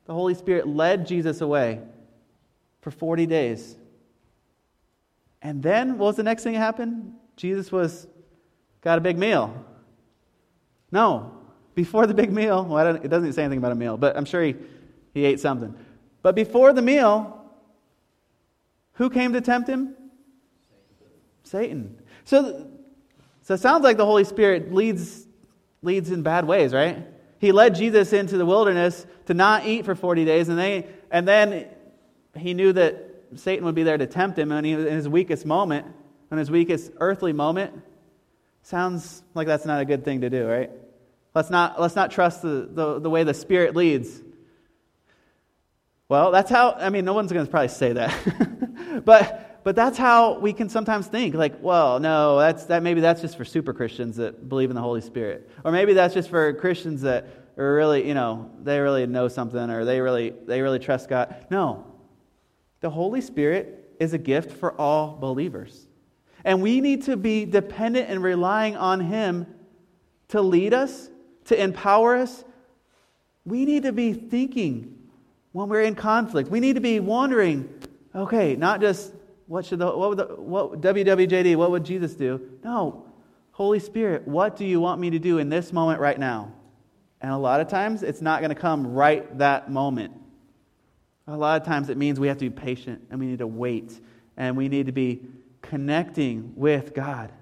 the 0.07 0.15
Holy 0.15 0.35
Spirit 0.35 0.67
led 0.67 1.07
Jesus 1.07 1.41
away 1.41 1.81
for 2.81 2.91
40 2.91 3.27
days. 3.27 3.77
And 5.45 5.63
then 5.63 5.99
what 5.99 6.07
was 6.07 6.17
the 6.17 6.23
next 6.23 6.43
thing 6.43 6.55
that 6.55 6.61
happened? 6.61 7.13
Jesus 7.37 7.71
was 7.71 8.09
got 8.81 8.99
a 8.99 9.01
big 9.01 9.19
meal. 9.19 9.55
No, 10.91 11.33
before 11.75 12.07
the 12.07 12.15
big 12.15 12.33
meal, 12.33 12.65
well, 12.65 12.97
it 12.97 13.09
doesn't 13.09 13.35
say 13.35 13.45
anything 13.45 13.59
about 13.59 13.73
a 13.73 13.77
meal, 13.77 13.97
but 13.97 14.17
I'm 14.17 14.25
sure 14.25 14.43
he, 14.43 14.57
he 15.13 15.25
ate 15.25 15.41
something. 15.41 15.75
But 16.23 16.35
before 16.35 16.73
the 16.73 16.83
meal, 16.83 17.45
who 18.95 19.11
came 19.11 19.33
to 19.35 19.41
tempt 19.41 19.69
him? 19.69 19.95
Satan. 21.43 22.01
So, 22.25 22.71
so 23.43 23.55
it 23.55 23.61
sounds 23.61 23.85
like 23.85 23.99
the 23.99 24.07
Holy 24.07 24.25
Spirit 24.25 24.73
leads, 24.73 25.27
leads 25.83 26.11
in 26.11 26.23
bad 26.23 26.47
ways, 26.47 26.73
right? 26.73 27.07
He 27.39 27.53
led 27.53 27.75
Jesus 27.75 28.15
into 28.15 28.39
the 28.39 28.47
wilderness 28.47 29.05
to 29.27 29.35
not 29.35 29.67
eat 29.67 29.85
for 29.85 29.95
40 29.95 30.25
days, 30.25 30.49
and, 30.49 30.59
they, 30.59 30.87
and 31.11 31.29
then 31.29 31.67
he 32.35 32.55
knew 32.55 32.73
that 32.73 33.14
Satan 33.37 33.65
would 33.65 33.75
be 33.75 33.83
there 33.83 33.99
to 33.99 34.07
tempt 34.07 34.39
him 34.39 34.53
and 34.53 34.65
he, 34.65 34.73
in 34.73 34.87
his 34.87 35.09
weakest 35.09 35.45
moment, 35.47 35.87
in 36.31 36.39
his 36.39 36.51
weakest 36.51 36.93
earthly 36.99 37.33
moment. 37.33 37.83
Sounds 38.63 39.23
like 39.35 39.47
that's 39.47 39.65
not 39.65 39.81
a 39.81 39.85
good 39.85 40.05
thing 40.05 40.23
to 40.23 40.31
do, 40.31 40.47
right? 40.47 40.71
Let's 41.35 41.51
not, 41.51 41.81
let's 41.81 41.97
not 41.97 42.11
trust 42.11 42.43
the, 42.43 42.69
the, 42.71 43.01
the 43.01 43.11
way 43.11 43.25
the 43.25 43.35
Spirit 43.35 43.75
leads. 43.75 44.23
Well, 46.09 46.31
that's 46.31 46.51
how, 46.51 46.73
I 46.73 46.91
mean, 46.91 47.05
no 47.05 47.13
one's 47.13 47.33
going 47.33 47.45
to 47.45 47.51
probably 47.51 47.69
say 47.69 47.93
that. 47.95 49.03
but, 49.05 49.63
but 49.65 49.75
that's 49.75 49.99
how 49.99 50.39
we 50.39 50.53
can 50.53 50.69
sometimes 50.69 51.07
think. 51.07 51.35
Like, 51.35 51.63
well, 51.63 51.99
no, 51.99 52.39
that's, 52.39 52.67
that, 52.67 52.83
maybe 52.83 53.01
that's 53.01 53.21
just 53.21 53.37
for 53.37 53.45
super 53.45 53.73
Christians 53.73 54.17
that 54.17 54.49
believe 54.49 54.71
in 54.71 54.77
the 54.77 54.83
Holy 54.83 55.01
Spirit. 55.01 55.51
Or 55.65 55.73
maybe 55.73 55.95
that's 55.95 56.15
just 56.15 56.31
for 56.31 56.53
Christians 56.53 57.03
that 57.03 57.27
are 57.57 57.75
really, 57.75 58.07
you 58.07 58.15
know, 58.15 58.51
they 58.63 58.79
really 58.79 59.07
know 59.07 59.29
something 59.29 59.71
or 59.71 59.85
they 59.85 60.01
really, 60.01 60.35
they 60.47 60.61
really 60.61 60.79
trust 60.79 61.09
God. 61.09 61.47
No. 61.51 61.94
The 62.85 62.91
Holy 62.91 63.23
Spirit 63.23 63.97
is 63.99 64.13
a 64.13 64.19
gift 64.19 64.53
for 64.53 64.79
all 64.79 65.17
believers. 65.17 65.87
And 66.45 66.61
we 66.61 66.83
need 66.83 67.05
to 67.05 67.17
be 67.17 67.47
dependent 67.47 68.11
and 68.11 68.23
relying 68.23 68.77
on 68.77 69.01
Him 69.01 69.47
to 70.29 70.43
lead 70.43 70.75
us, 70.75 71.09
to 71.47 71.59
empower 71.59 72.15
us. 72.15 72.45
We 73.47 73.65
need 73.65 73.85
to 73.85 73.93
be 73.93 74.13
thinking 74.13 74.99
when 75.53 75.71
we're 75.71 75.81
in 75.81 75.95
conflict. 75.95 76.51
We 76.51 76.61
need 76.61 76.75
to 76.75 76.83
be 76.83 77.01
wondering, 77.01 77.73
okay, 78.15 78.55
not 78.55 78.83
just 78.83 79.15
what 79.47 79.65
should 79.65 79.79
the, 79.79 79.87
what 79.87 80.11
would 80.11 80.19
the, 80.19 80.27
what, 80.37 80.83
WWJD, 80.83 81.57
what 81.57 81.71
would 81.71 81.87
Jesus 81.87 82.13
do? 82.13 82.39
No, 82.63 83.07
Holy 83.53 83.81
Spirit, 83.81 84.29
what 84.29 84.57
do 84.57 84.67
you 84.67 84.79
want 84.79 85.01
me 85.01 85.09
to 85.09 85.19
do 85.19 85.39
in 85.39 85.49
this 85.49 85.73
moment 85.73 86.01
right 86.01 86.19
now? 86.19 86.53
And 87.23 87.33
a 87.33 87.39
lot 87.39 87.63
of 87.63 87.69
times 87.69 88.03
it's 88.03 88.21
not 88.21 88.41
going 88.41 88.51
to 88.51 88.55
come 88.55 88.93
right 88.93 89.39
that 89.39 89.71
moment. 89.71 90.13
A 91.27 91.37
lot 91.37 91.61
of 91.61 91.67
times 91.67 91.89
it 91.89 91.97
means 91.97 92.21
we 92.21 92.29
have 92.29 92.39
to 92.39 92.51
be 92.51 92.55
patient 92.55 93.07
and 93.11 93.19
we 93.19 93.27
need 93.27 93.39
to 93.39 93.47
wait 93.47 93.99
and 94.37 94.57
we 94.57 94.69
need 94.69 94.87
to 94.87 94.93
be 94.93 95.23
connecting 95.63 96.53
with 96.57 96.95
God, 96.95 97.33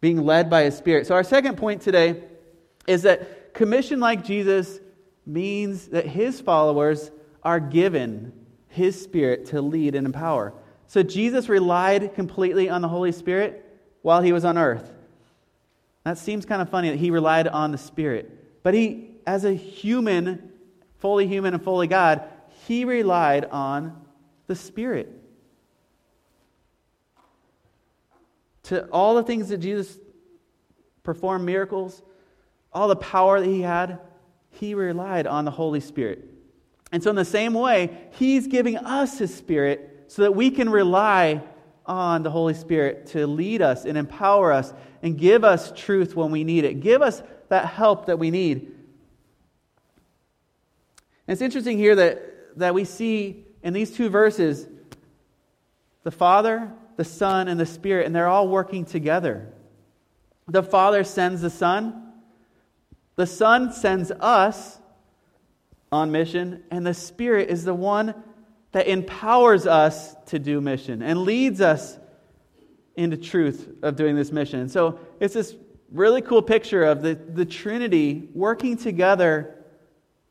being 0.00 0.24
led 0.24 0.50
by 0.50 0.64
His 0.64 0.76
Spirit. 0.76 1.06
So, 1.06 1.14
our 1.14 1.24
second 1.24 1.56
point 1.56 1.82
today 1.82 2.24
is 2.86 3.02
that 3.02 3.54
commission 3.54 4.00
like 4.00 4.24
Jesus 4.24 4.80
means 5.24 5.88
that 5.88 6.06
His 6.06 6.40
followers 6.40 7.10
are 7.42 7.60
given 7.60 8.32
His 8.68 9.00
Spirit 9.00 9.46
to 9.46 9.62
lead 9.62 9.94
and 9.94 10.06
empower. 10.06 10.52
So, 10.88 11.02
Jesus 11.02 11.48
relied 11.48 12.14
completely 12.14 12.68
on 12.68 12.82
the 12.82 12.88
Holy 12.88 13.12
Spirit 13.12 13.64
while 14.02 14.20
He 14.20 14.32
was 14.32 14.44
on 14.44 14.58
earth. 14.58 14.92
That 16.04 16.18
seems 16.18 16.44
kind 16.44 16.62
of 16.62 16.70
funny 16.70 16.90
that 16.90 16.96
He 16.96 17.10
relied 17.10 17.46
on 17.46 17.70
the 17.70 17.78
Spirit. 17.78 18.62
But 18.64 18.74
He, 18.74 19.10
as 19.26 19.44
a 19.44 19.52
human, 19.52 20.50
fully 20.98 21.28
human 21.28 21.54
and 21.54 21.62
fully 21.62 21.86
God, 21.86 22.28
He 22.68 22.84
relied 22.84 23.46
on 23.46 24.00
the 24.46 24.54
Spirit. 24.54 25.18
to 28.68 28.86
all 28.88 29.14
the 29.14 29.22
things 29.22 29.48
that 29.48 29.58
Jesus 29.58 29.98
performed 31.02 31.46
miracles, 31.46 32.02
all 32.70 32.86
the 32.86 32.96
power 32.96 33.40
that 33.40 33.46
he 33.46 33.62
had, 33.62 33.98
he 34.50 34.74
relied 34.74 35.26
on 35.26 35.46
the 35.46 35.50
Holy 35.50 35.80
Spirit. 35.80 36.22
And 36.92 37.02
so, 37.02 37.08
in 37.08 37.16
the 37.16 37.24
same 37.24 37.54
way, 37.54 37.96
he's 38.12 38.46
giving 38.46 38.76
us 38.76 39.18
his 39.18 39.34
Spirit 39.34 40.04
so 40.08 40.20
that 40.20 40.34
we 40.34 40.50
can 40.50 40.68
rely 40.68 41.42
on 41.86 42.22
the 42.22 42.30
Holy 42.30 42.52
Spirit 42.52 43.06
to 43.06 43.26
lead 43.26 43.62
us 43.62 43.86
and 43.86 43.96
empower 43.96 44.52
us 44.52 44.74
and 45.02 45.16
give 45.16 45.44
us 45.44 45.72
truth 45.74 46.14
when 46.14 46.30
we 46.30 46.44
need 46.44 46.64
it, 46.64 46.80
give 46.80 47.00
us 47.00 47.22
that 47.48 47.64
help 47.64 48.04
that 48.04 48.18
we 48.18 48.30
need. 48.30 48.70
And 51.26 51.32
it's 51.32 51.40
interesting 51.40 51.78
here 51.78 51.96
that, 51.96 52.22
that 52.58 52.74
we 52.74 52.84
see 52.84 53.44
in 53.62 53.72
these 53.72 53.90
two 53.90 54.08
verses 54.08 54.66
the 56.04 56.10
Father 56.10 56.72
the 56.98 57.04
Son, 57.04 57.46
and 57.46 57.58
the 57.58 57.64
Spirit, 57.64 58.06
and 58.06 58.14
they're 58.14 58.26
all 58.26 58.48
working 58.48 58.84
together. 58.84 59.46
The 60.48 60.64
Father 60.64 61.04
sends 61.04 61.40
the 61.40 61.48
Son, 61.48 62.12
the 63.14 63.26
Son 63.26 63.72
sends 63.72 64.10
us 64.10 64.78
on 65.92 66.10
mission, 66.10 66.64
and 66.72 66.84
the 66.84 66.92
Spirit 66.92 67.50
is 67.50 67.64
the 67.64 67.72
one 67.72 68.14
that 68.72 68.88
empowers 68.88 69.64
us 69.64 70.16
to 70.26 70.40
do 70.40 70.60
mission 70.60 71.00
and 71.00 71.22
leads 71.22 71.60
us 71.60 71.96
into 72.96 73.16
truth 73.16 73.68
of 73.82 73.94
doing 73.94 74.16
this 74.16 74.32
mission. 74.32 74.68
So 74.68 74.98
it's 75.20 75.34
this 75.34 75.54
really 75.92 76.20
cool 76.20 76.42
picture 76.42 76.82
of 76.82 77.00
the, 77.00 77.14
the 77.14 77.44
Trinity 77.44 78.28
working 78.34 78.76
together 78.76 79.54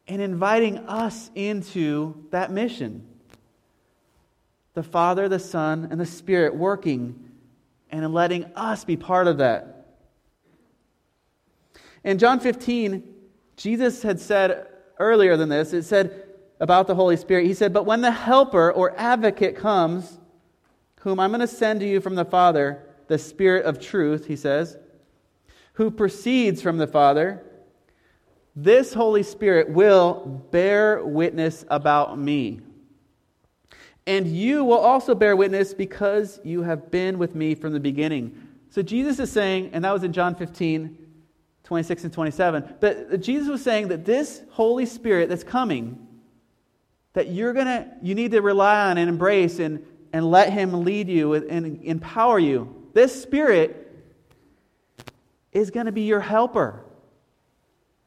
and 0.08 0.22
inviting 0.22 0.78
us 0.80 1.32
into 1.36 2.26
that 2.32 2.52
mission 2.52 3.06
the 4.74 4.84
Father, 4.84 5.28
the 5.28 5.40
Son, 5.40 5.88
and 5.90 6.00
the 6.00 6.06
Spirit 6.06 6.56
working 6.56 7.32
and 7.90 8.14
letting 8.14 8.46
us 8.56 8.86
be 8.86 8.96
part 8.96 9.26
of 9.26 9.40
that. 9.40 9.88
In 12.04 12.20
John 12.20 12.40
15, 12.40 13.02
Jesus 13.56 14.04
had 14.04 14.20
said 14.20 14.68
earlier 15.00 15.36
than 15.36 15.50
this, 15.50 15.74
it 15.74 15.82
said 15.82 16.28
about 16.60 16.86
the 16.86 16.94
Holy 16.94 17.18
Spirit, 17.18 17.48
He 17.48 17.56
said, 17.56 17.74
But 17.74 17.88
when 17.88 18.02
the 18.02 18.12
Helper 18.12 18.72
or 18.72 18.96
Advocate 19.00 19.56
comes, 19.56 20.20
whom 21.00 21.20
I'm 21.20 21.32
going 21.32 21.42
to 21.42 21.48
send 21.48 21.80
to 21.80 21.88
you 21.88 22.00
from 22.00 22.14
the 22.14 22.26
Father, 22.26 22.84
the 23.08 23.18
Spirit 23.18 23.66
of 23.66 23.80
truth, 23.80 24.28
he 24.28 24.36
says, 24.36 24.78
who 25.78 25.92
proceeds 25.92 26.60
from 26.60 26.80
the 26.80 26.88
Father, 26.88 27.44
this 28.60 28.92
Holy 28.92 29.22
Spirit 29.22 29.70
will 29.70 30.44
bear 30.50 31.06
witness 31.06 31.64
about 31.70 32.18
me. 32.18 32.60
And 34.08 34.26
you 34.26 34.64
will 34.64 34.80
also 34.80 35.14
bear 35.14 35.36
witness 35.36 35.76
because 35.76 36.40
you 36.44 36.64
have 36.64 36.90
been 36.90 37.20
with 37.20 37.36
me 37.36 37.54
from 37.54 37.72
the 37.72 37.80
beginning. 37.80 38.36
So 38.72 38.82
Jesus 38.82 39.20
is 39.20 39.32
saying, 39.32 39.70
and 39.74 39.86
that 39.86 39.94
was 39.94 40.04
in 40.04 40.12
John 40.12 40.34
15, 40.34 40.98
26 41.66 42.06
and 42.06 42.14
27, 42.14 42.76
that 42.80 43.22
Jesus 43.22 43.48
was 43.48 43.62
saying 43.62 43.90
that 43.90 44.06
this 44.06 44.42
Holy 44.50 44.88
Spirit 44.88 45.30
that's 45.30 45.44
coming, 45.44 46.08
that 47.14 47.30
you're 47.30 47.54
gonna, 47.54 47.96
you 48.02 48.16
need 48.16 48.32
to 48.32 48.42
rely 48.42 48.90
on 48.90 48.98
and 48.98 49.08
embrace 49.08 49.60
and, 49.60 49.86
and 50.14 50.32
let 50.32 50.52
Him 50.52 50.84
lead 50.84 51.10
you 51.10 51.36
and 51.36 51.84
empower 51.84 52.40
you. 52.40 52.90
This 52.94 53.22
Spirit 53.22 53.84
is 55.52 55.70
to 55.86 55.92
be 55.92 56.04
your 56.04 56.22
helper. 56.22 56.84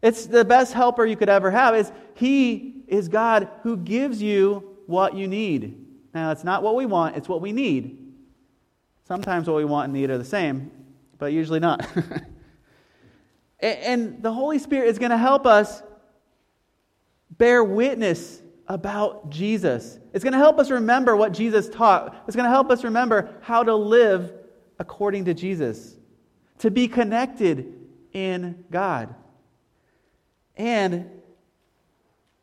It's 0.03 0.27
the 0.27 0.45
best 0.45 0.73
helper 0.73 1.05
you 1.05 1.17
could 1.17 1.29
ever 1.29 1.51
have. 1.51 1.75
Is 1.75 1.93
He 2.15 2.85
is 2.89 3.09
God 3.09 3.49
who 3.63 3.77
gives 3.77 4.21
you 4.21 4.77
what 4.87 5.15
you 5.15 5.29
need. 5.29 5.87
Now, 6.13 6.33
it's 6.33 6.45
not 6.45 6.63
what 6.63 6.75
we 6.75 6.87
want, 6.87 7.17
it's 7.17 7.29
what 7.29 7.41
we 7.41 7.53
need. 7.53 7.99
Sometimes 9.07 9.49
what 9.49 9.57
we 9.57 9.65
want 9.65 9.85
and 9.87 9.93
need 9.93 10.11
are 10.11 10.19
the 10.19 10.25
same, 10.25 10.71
but 11.19 11.27
usually 11.27 11.61
not. 11.61 11.87
and 13.61 14.23
the 14.23 14.33
Holy 14.33 14.59
Spirit 14.59 14.89
is 14.89 14.99
going 14.99 15.11
to 15.11 15.19
help 15.19 15.47
us 15.47 15.83
bear 17.39 17.63
witness 17.63 18.43
about 18.67 19.31
Jesus. 19.31 19.99
It's 20.13 20.23
going 20.25 20.33
to 20.33 20.39
help 20.39 20.59
us 20.59 20.71
remember 20.71 21.17
what 21.17 21.33
Jesus 21.33 21.69
taught. 21.69 22.23
It's 22.27 22.37
going 22.37 22.45
to 22.45 22.51
help 22.51 22.71
us 22.71 22.85
remember 22.85 23.35
how 23.41 23.63
to 23.63 23.75
live 23.75 24.33
according 24.79 25.25
to 25.27 25.35
Jesus, 25.35 25.97
to 26.59 26.71
be 26.71 26.89
connected 26.89 27.75
in 28.13 28.65
God. 28.71 29.15
And 30.57 31.11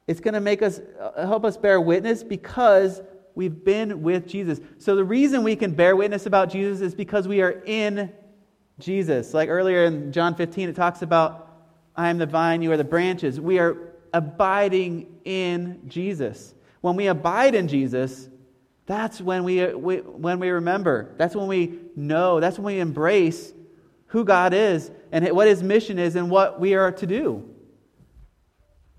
it's 0.08 0.20
going 0.20 0.34
to 0.34 0.39
make 0.39 0.62
us 0.62 0.80
uh, 1.00 1.26
help 1.26 1.43
us 1.43 1.58
bear 1.58 1.80
witness 1.82 2.24
because 2.24 3.02
we've 3.36 3.63
been 3.63 4.02
with 4.02 4.28
Jesus. 4.28 4.60
So 4.78 4.96
the 4.96 5.04
reason 5.04 5.43
we 5.43 5.56
can 5.56 5.72
bear 5.72 5.96
witness 5.96 6.26
about 6.26 6.50
Jesus 6.50 6.82
is 6.82 6.96
because 6.96 7.28
we 7.28 7.41
are 7.41 7.62
in 7.65 8.12
Jesus. 8.80 9.34
Like 9.34 9.50
earlier 9.50 9.86
in 9.86 10.12
John 10.12 10.36
15 10.36 10.70
it 10.70 10.76
talks 10.76 11.02
about 11.02 11.43
I 11.96 12.10
am 12.10 12.20
the 12.20 12.26
vine, 12.26 12.62
you 12.62 12.72
are 12.72 12.78
the 12.78 12.84
branches. 12.84 13.41
We 13.41 13.60
are 13.60 13.93
abiding 14.13 15.20
in 15.26 15.82
Jesus. 15.88 16.54
When 16.82 16.96
we 16.96 17.08
abide 17.08 17.56
in 17.56 17.67
Jesus, 17.67 18.30
that's 18.86 19.20
when 19.20 19.43
we, 19.43 19.65
we, 19.74 19.98
when 19.98 20.39
we 20.39 20.50
remember. 20.50 21.13
That's 21.17 21.36
when 21.36 21.48
we 21.48 21.80
know. 21.96 22.39
That's 22.39 22.58
when 22.58 22.76
we 22.76 22.80
embrace 22.80 23.52
who 24.08 24.24
God 24.24 24.54
is 24.54 24.91
and 25.12 25.28
what 25.32 25.48
His 25.48 25.62
mission 25.63 26.00
is 26.00 26.15
and 26.15 26.30
what 26.30 26.60
we 26.60 26.76
are 26.76 26.91
to 26.91 27.06
do. 27.08 27.43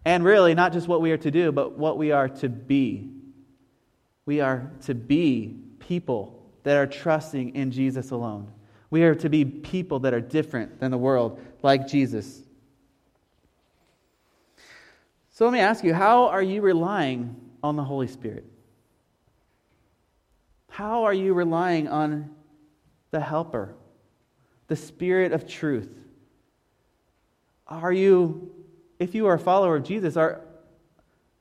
And 0.09 0.25
really, 0.25 0.55
not 0.55 0.73
just 0.73 0.89
what 0.89 1.03
we 1.03 1.13
are 1.13 1.19
to 1.19 1.31
do, 1.31 1.53
but 1.53 1.77
what 1.77 1.99
we 1.99 2.13
are 2.13 2.31
to 2.31 2.49
be. 2.49 3.11
We 4.25 4.41
are 4.41 4.73
to 4.87 4.95
be 4.95 5.61
people 5.81 6.51
that 6.63 6.79
are 6.79 6.87
trusting 6.87 7.55
in 7.55 7.71
Jesus 7.71 8.11
alone. 8.11 8.51
We 8.89 9.03
are 9.03 9.15
to 9.17 9.29
be 9.29 9.45
people 9.45 9.99
that 9.99 10.15
are 10.15 10.21
different 10.23 10.81
than 10.81 10.91
the 10.91 10.97
world, 10.97 11.39
like 11.63 11.87
Jesus. 11.87 12.43
So 15.29 15.45
let 15.45 15.53
me 15.53 15.61
ask 15.61 15.85
you 15.85 15.93
how 15.93 16.29
are 16.29 16.43
you 16.43 16.63
relying 16.63 17.37
on 17.63 17.77
the 17.77 17.85
Holy 17.85 18.07
Spirit? 18.07 18.47
How 20.71 21.05
are 21.05 21.13
you 21.13 21.35
relying 21.35 21.87
on 21.87 22.35
the 23.11 23.21
Helper, 23.21 23.75
the 24.69 24.77
Spirit 24.77 25.33
of 25.33 25.47
truth? 25.47 25.93
Are 27.67 27.93
you, 27.93 28.55
if 28.99 29.15
you 29.15 29.27
are 29.27 29.35
a 29.35 29.39
follower 29.39 29.77
of 29.77 29.85
Jesus, 29.85 30.17
are, 30.17 30.41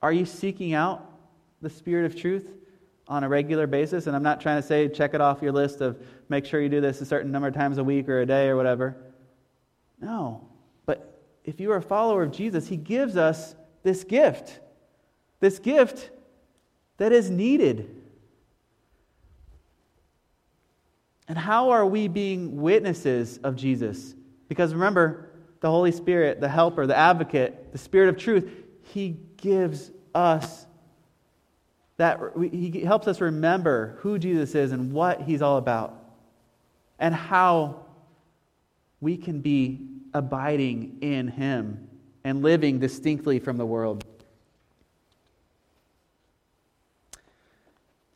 are 0.02 0.12
you 0.12 0.24
seeking 0.24 0.74
out 0.74 1.04
the 1.60 1.70
Spirit 1.70 2.06
of 2.06 2.16
truth 2.16 2.48
on 3.06 3.24
a 3.24 3.28
regular 3.28 3.66
basis? 3.66 4.06
And 4.06 4.14
I'm 4.14 4.22
not 4.22 4.40
trying 4.40 4.60
to 4.60 4.66
say 4.66 4.88
check 4.88 5.14
it 5.14 5.20
off 5.20 5.42
your 5.42 5.52
list 5.52 5.80
of 5.80 6.00
make 6.28 6.44
sure 6.44 6.60
you 6.60 6.68
do 6.68 6.80
this 6.80 7.00
a 7.00 7.06
certain 7.06 7.32
number 7.32 7.48
of 7.48 7.54
times 7.54 7.78
a 7.78 7.84
week 7.84 8.08
or 8.08 8.20
a 8.20 8.26
day 8.26 8.48
or 8.48 8.56
whatever. 8.56 8.96
No. 10.00 10.48
But 10.86 11.20
if 11.44 11.58
you 11.60 11.72
are 11.72 11.76
a 11.76 11.82
follower 11.82 12.22
of 12.22 12.30
Jesus, 12.30 12.68
He 12.68 12.76
gives 12.76 13.16
us 13.16 13.54
this 13.82 14.04
gift. 14.04 14.60
This 15.40 15.58
gift 15.58 16.10
that 16.98 17.12
is 17.12 17.30
needed 17.30 17.98
And 21.28 21.36
how 21.36 21.70
are 21.70 21.86
we 21.86 22.08
being 22.08 22.60
witnesses 22.60 23.38
of 23.44 23.54
Jesus? 23.54 24.14
Because 24.48 24.72
remember, 24.72 25.27
the 25.60 25.70
Holy 25.70 25.92
Spirit, 25.92 26.40
the 26.40 26.48
helper, 26.48 26.86
the 26.86 26.96
advocate, 26.96 27.72
the 27.72 27.78
Spirit 27.78 28.08
of 28.08 28.16
truth, 28.16 28.50
He 28.82 29.18
gives 29.36 29.90
us 30.14 30.66
that, 31.96 32.20
He 32.52 32.80
helps 32.80 33.08
us 33.08 33.20
remember 33.20 33.98
who 34.00 34.18
Jesus 34.18 34.54
is 34.54 34.72
and 34.72 34.92
what 34.92 35.22
He's 35.22 35.42
all 35.42 35.58
about, 35.58 35.96
and 36.98 37.14
how 37.14 37.84
we 39.00 39.16
can 39.16 39.40
be 39.40 39.86
abiding 40.14 40.98
in 41.00 41.28
Him 41.28 41.88
and 42.24 42.42
living 42.42 42.78
distinctly 42.78 43.38
from 43.38 43.56
the 43.56 43.66
world. 43.66 44.04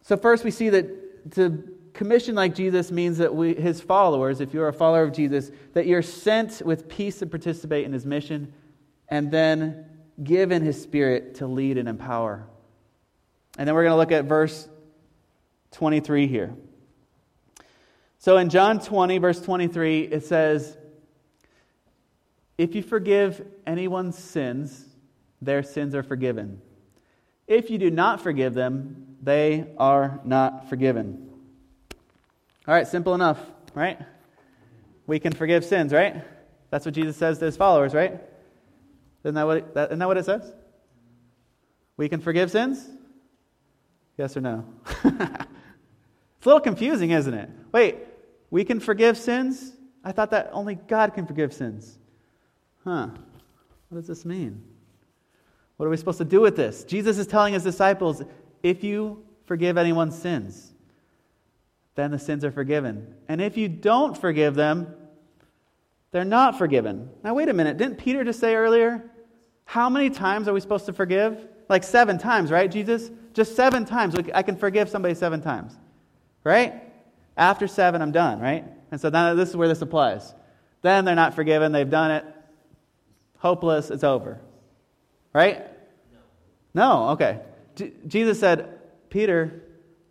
So, 0.02 0.16
first, 0.16 0.44
we 0.44 0.50
see 0.50 0.68
that 0.68 1.32
to 1.32 1.76
commission 1.94 2.34
like 2.34 2.54
Jesus 2.54 2.90
means 2.90 3.18
that 3.18 3.34
we, 3.34 3.54
his 3.54 3.80
followers, 3.80 4.40
if 4.40 4.54
you're 4.54 4.68
a 4.68 4.72
follower 4.72 5.02
of 5.02 5.12
Jesus, 5.12 5.50
that 5.74 5.86
you're 5.86 6.02
sent 6.02 6.62
with 6.64 6.88
peace 6.88 7.18
to 7.18 7.26
participate 7.26 7.84
in 7.84 7.92
his 7.92 8.06
mission 8.06 8.52
and 9.08 9.30
then 9.30 9.84
given 10.22 10.62
his 10.62 10.80
spirit 10.80 11.36
to 11.36 11.46
lead 11.46 11.78
and 11.78 11.88
empower. 11.88 12.46
And 13.58 13.68
then 13.68 13.74
we're 13.74 13.82
going 13.82 13.92
to 13.92 13.96
look 13.96 14.12
at 14.12 14.24
verse 14.24 14.68
23 15.72 16.26
here. 16.26 16.54
So 18.18 18.36
in 18.36 18.48
John 18.50 18.80
20, 18.80 19.18
verse 19.18 19.40
23, 19.40 20.02
it 20.02 20.24
says, 20.24 20.76
If 22.56 22.74
you 22.74 22.82
forgive 22.82 23.44
anyone's 23.66 24.16
sins, 24.16 24.86
their 25.40 25.62
sins 25.62 25.94
are 25.94 26.02
forgiven. 26.02 26.60
If 27.48 27.68
you 27.68 27.78
do 27.78 27.90
not 27.90 28.20
forgive 28.20 28.54
them, 28.54 29.16
they 29.22 29.66
are 29.76 30.20
not 30.24 30.68
forgiven. 30.68 31.31
All 32.66 32.74
right, 32.74 32.86
simple 32.86 33.14
enough, 33.14 33.40
right? 33.74 33.98
We 35.06 35.18
can 35.18 35.32
forgive 35.32 35.64
sins, 35.64 35.92
right? 35.92 36.22
That's 36.70 36.84
what 36.84 36.94
Jesus 36.94 37.16
says 37.16 37.38
to 37.38 37.46
his 37.46 37.56
followers, 37.56 37.92
right? 37.92 38.20
Isn't 39.24 39.34
that 39.34 39.46
what 39.46 39.56
it, 39.58 39.74
that, 39.74 39.90
isn't 39.90 39.98
that 39.98 40.08
what 40.08 40.16
it 40.16 40.24
says? 40.24 40.52
We 41.96 42.08
can 42.08 42.20
forgive 42.20 42.50
sins? 42.50 42.88
Yes 44.16 44.36
or 44.36 44.40
no? 44.40 44.64
it's 44.86 45.06
a 45.06 45.46
little 46.44 46.60
confusing, 46.60 47.10
isn't 47.10 47.34
it? 47.34 47.50
Wait, 47.72 47.96
we 48.50 48.64
can 48.64 48.80
forgive 48.80 49.16
sins? 49.16 49.72
I 50.04 50.12
thought 50.12 50.30
that 50.30 50.50
only 50.52 50.74
God 50.74 51.14
can 51.14 51.26
forgive 51.26 51.52
sins. 51.52 51.98
Huh. 52.84 53.08
What 53.88 53.98
does 53.98 54.06
this 54.06 54.24
mean? 54.24 54.62
What 55.76 55.86
are 55.86 55.90
we 55.90 55.96
supposed 55.96 56.18
to 56.18 56.24
do 56.24 56.40
with 56.40 56.56
this? 56.56 56.84
Jesus 56.84 57.18
is 57.18 57.26
telling 57.26 57.54
his 57.54 57.62
disciples 57.62 58.22
if 58.62 58.84
you 58.84 59.24
forgive 59.46 59.76
anyone's 59.76 60.16
sins, 60.16 60.71
then 61.94 62.10
the 62.10 62.18
sins 62.18 62.44
are 62.44 62.50
forgiven. 62.50 63.14
And 63.28 63.40
if 63.40 63.56
you 63.56 63.68
don't 63.68 64.16
forgive 64.16 64.54
them, 64.54 64.94
they're 66.10 66.24
not 66.24 66.58
forgiven. 66.58 67.10
Now, 67.22 67.34
wait 67.34 67.48
a 67.48 67.54
minute. 67.54 67.76
Didn't 67.78 67.98
Peter 67.98 68.24
just 68.24 68.40
say 68.40 68.54
earlier, 68.54 69.10
how 69.64 69.88
many 69.88 70.10
times 70.10 70.48
are 70.48 70.52
we 70.52 70.60
supposed 70.60 70.86
to 70.86 70.92
forgive? 70.92 71.48
Like 71.68 71.84
seven 71.84 72.18
times, 72.18 72.50
right, 72.50 72.70
Jesus? 72.70 73.10
Just 73.32 73.56
seven 73.56 73.84
times. 73.84 74.14
I 74.34 74.42
can 74.42 74.56
forgive 74.56 74.88
somebody 74.88 75.14
seven 75.14 75.40
times, 75.40 75.74
right? 76.44 76.82
After 77.36 77.66
seven, 77.66 78.02
I'm 78.02 78.12
done, 78.12 78.40
right? 78.40 78.64
And 78.90 79.00
so 79.00 79.08
now 79.08 79.34
this 79.34 79.48
is 79.48 79.56
where 79.56 79.68
this 79.68 79.80
applies. 79.80 80.34
Then 80.82 81.04
they're 81.04 81.14
not 81.14 81.34
forgiven. 81.34 81.72
They've 81.72 81.88
done 81.88 82.10
it. 82.10 82.24
Hopeless. 83.38 83.90
It's 83.90 84.04
over. 84.04 84.40
Right? 85.32 85.66
No. 86.74 87.10
Okay. 87.10 87.40
J- 87.74 87.92
Jesus 88.06 88.38
said, 88.38 88.78
Peter, 89.08 89.62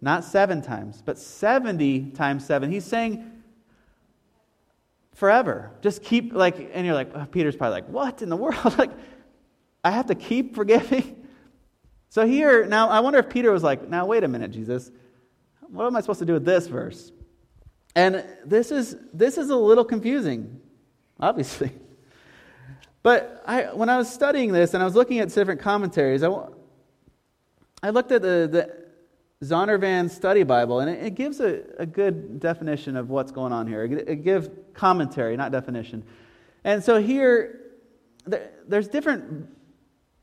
not 0.01 0.23
seven 0.23 0.61
times, 0.61 1.01
but 1.05 1.17
70 1.17 2.11
times 2.11 2.45
seven. 2.45 2.71
He's 2.71 2.85
saying 2.85 3.31
forever. 5.13 5.71
Just 5.81 6.03
keep, 6.03 6.33
like, 6.33 6.71
and 6.73 6.85
you're 6.85 6.95
like, 6.95 7.31
Peter's 7.31 7.55
probably 7.55 7.81
like, 7.81 7.89
what 7.89 8.23
in 8.23 8.29
the 8.29 8.35
world? 8.35 8.57
like, 8.77 8.91
I 9.83 9.91
have 9.91 10.07
to 10.07 10.15
keep 10.15 10.55
forgiving? 10.55 11.17
So 12.09 12.25
here, 12.25 12.65
now, 12.65 12.89
I 12.89 12.99
wonder 12.99 13.19
if 13.19 13.29
Peter 13.29 13.51
was 13.51 13.63
like, 13.63 13.87
now, 13.87 14.05
wait 14.07 14.23
a 14.23 14.27
minute, 14.27 14.51
Jesus. 14.51 14.91
What 15.69 15.85
am 15.85 15.95
I 15.95 16.01
supposed 16.01 16.19
to 16.19 16.25
do 16.25 16.33
with 16.33 16.43
this 16.43 16.67
verse? 16.67 17.11
And 17.95 18.25
this 18.45 18.71
is, 18.71 18.97
this 19.13 19.37
is 19.37 19.49
a 19.49 19.55
little 19.55 19.85
confusing, 19.85 20.59
obviously. 21.19 21.71
But 23.03 23.41
I, 23.47 23.73
when 23.73 23.89
I 23.89 23.97
was 23.97 24.07
studying 24.13 24.51
this 24.51 24.75
and 24.75 24.83
I 24.83 24.85
was 24.85 24.93
looking 24.93 25.17
at 25.17 25.29
different 25.29 25.59
commentaries, 25.59 26.21
I, 26.21 26.29
I 27.81 27.89
looked 27.89 28.11
at 28.11 28.21
the, 28.21 28.47
the 28.51 28.80
Zondervan 29.43 30.09
Study 30.09 30.43
Bible, 30.43 30.81
and 30.81 30.89
it, 30.89 31.03
it 31.03 31.15
gives 31.15 31.39
a, 31.39 31.61
a, 31.79 31.85
good 31.85 32.39
definition 32.39 32.95
of 32.95 33.09
what's 33.09 33.31
going 33.31 33.51
on 33.51 33.65
here. 33.65 33.83
It, 33.83 34.07
it 34.07 34.23
gives 34.23 34.49
commentary, 34.75 35.35
not 35.35 35.51
definition. 35.51 36.03
And 36.63 36.83
so 36.83 37.01
here, 37.01 37.59
there, 38.25 38.51
there's 38.67 38.87
different 38.87 39.49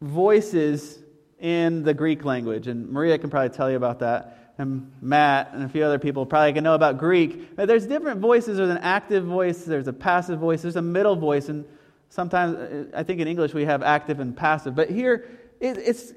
voices 0.00 1.00
in 1.40 1.82
the 1.82 1.94
Greek 1.94 2.24
language, 2.24 2.68
and 2.68 2.88
Maria 2.90 3.18
can 3.18 3.28
probably 3.28 3.48
tell 3.48 3.68
you 3.68 3.76
about 3.76 3.98
that, 4.00 4.54
and 4.56 4.92
Matt 5.00 5.50
and 5.52 5.64
a 5.64 5.68
few 5.68 5.84
other 5.84 5.98
people 5.98 6.24
probably 6.24 6.52
can 6.52 6.62
know 6.62 6.74
about 6.74 6.98
Greek. 6.98 7.56
But 7.56 7.66
there's 7.66 7.86
different 7.86 8.20
voices. 8.20 8.58
There's 8.58 8.70
an 8.70 8.78
active 8.78 9.24
voice, 9.24 9.64
there's 9.64 9.88
a 9.88 9.92
passive 9.92 10.38
voice, 10.38 10.62
there's 10.62 10.76
a 10.76 10.82
middle 10.82 11.16
voice, 11.16 11.48
and 11.48 11.64
sometimes 12.08 12.56
uh, 12.56 12.84
I 12.94 13.02
think 13.02 13.20
in 13.20 13.26
English 13.26 13.52
we 13.52 13.64
have 13.64 13.82
active 13.82 14.20
and 14.20 14.36
passive. 14.36 14.76
But 14.76 14.90
here, 14.90 15.28
it, 15.58 15.76
it's 15.78 16.12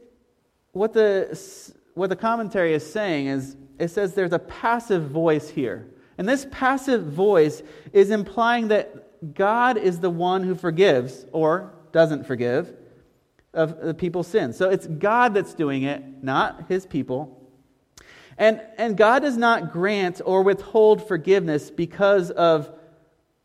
what 0.72 0.94
the 0.94 1.30
what 1.94 2.10
the 2.10 2.16
commentary 2.16 2.74
is 2.74 2.90
saying 2.90 3.28
is 3.28 3.56
it 3.80 3.90
says 3.90 4.14
there's 4.14 4.34
a 4.34 4.40
passive 4.40 5.10
voice 5.10 5.50
here. 5.50 5.88
And 6.18 6.28
this 6.28 6.46
passive 6.52 7.06
voice 7.06 7.64
is 7.94 8.12
implying 8.12 8.68
that 8.70 9.34
God 9.34 9.78
is 9.78 10.00
the 10.00 10.10
one 10.10 10.44
who 10.44 10.56
forgives 10.56 11.26
or 11.32 11.74
doesn't 11.92 12.26
forgive 12.26 12.76
of 13.54 13.82
the 13.82 13.94
people's 13.94 14.28
sins. 14.28 14.58
So 14.58 14.70
it's 14.70 14.88
God 14.88 15.34
that's 15.34 15.54
doing 15.54 15.84
it, 15.84 16.24
not 16.24 16.66
his 16.70 16.86
people. 16.86 17.38
And, 18.38 18.62
and 18.78 18.96
God 18.96 19.24
does 19.24 19.38
not 19.38 19.72
grant 19.72 20.22
or 20.24 20.42
withhold 20.42 21.08
forgiveness 21.08 21.70
because 21.70 22.32
of 22.32 22.72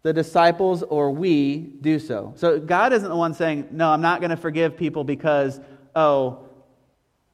the 0.02 0.12
disciples 0.12 0.82
or 0.82 1.10
we 1.10 1.56
do 1.58 1.98
so. 1.98 2.32
So 2.36 2.60
God 2.60 2.92
isn't 2.92 3.08
the 3.08 3.16
one 3.16 3.34
saying, 3.34 3.68
No, 3.72 3.90
I'm 3.90 4.00
not 4.00 4.20
going 4.20 4.30
to 4.30 4.36
forgive 4.36 4.76
people 4.76 5.02
because, 5.02 5.60
oh, 5.96 6.45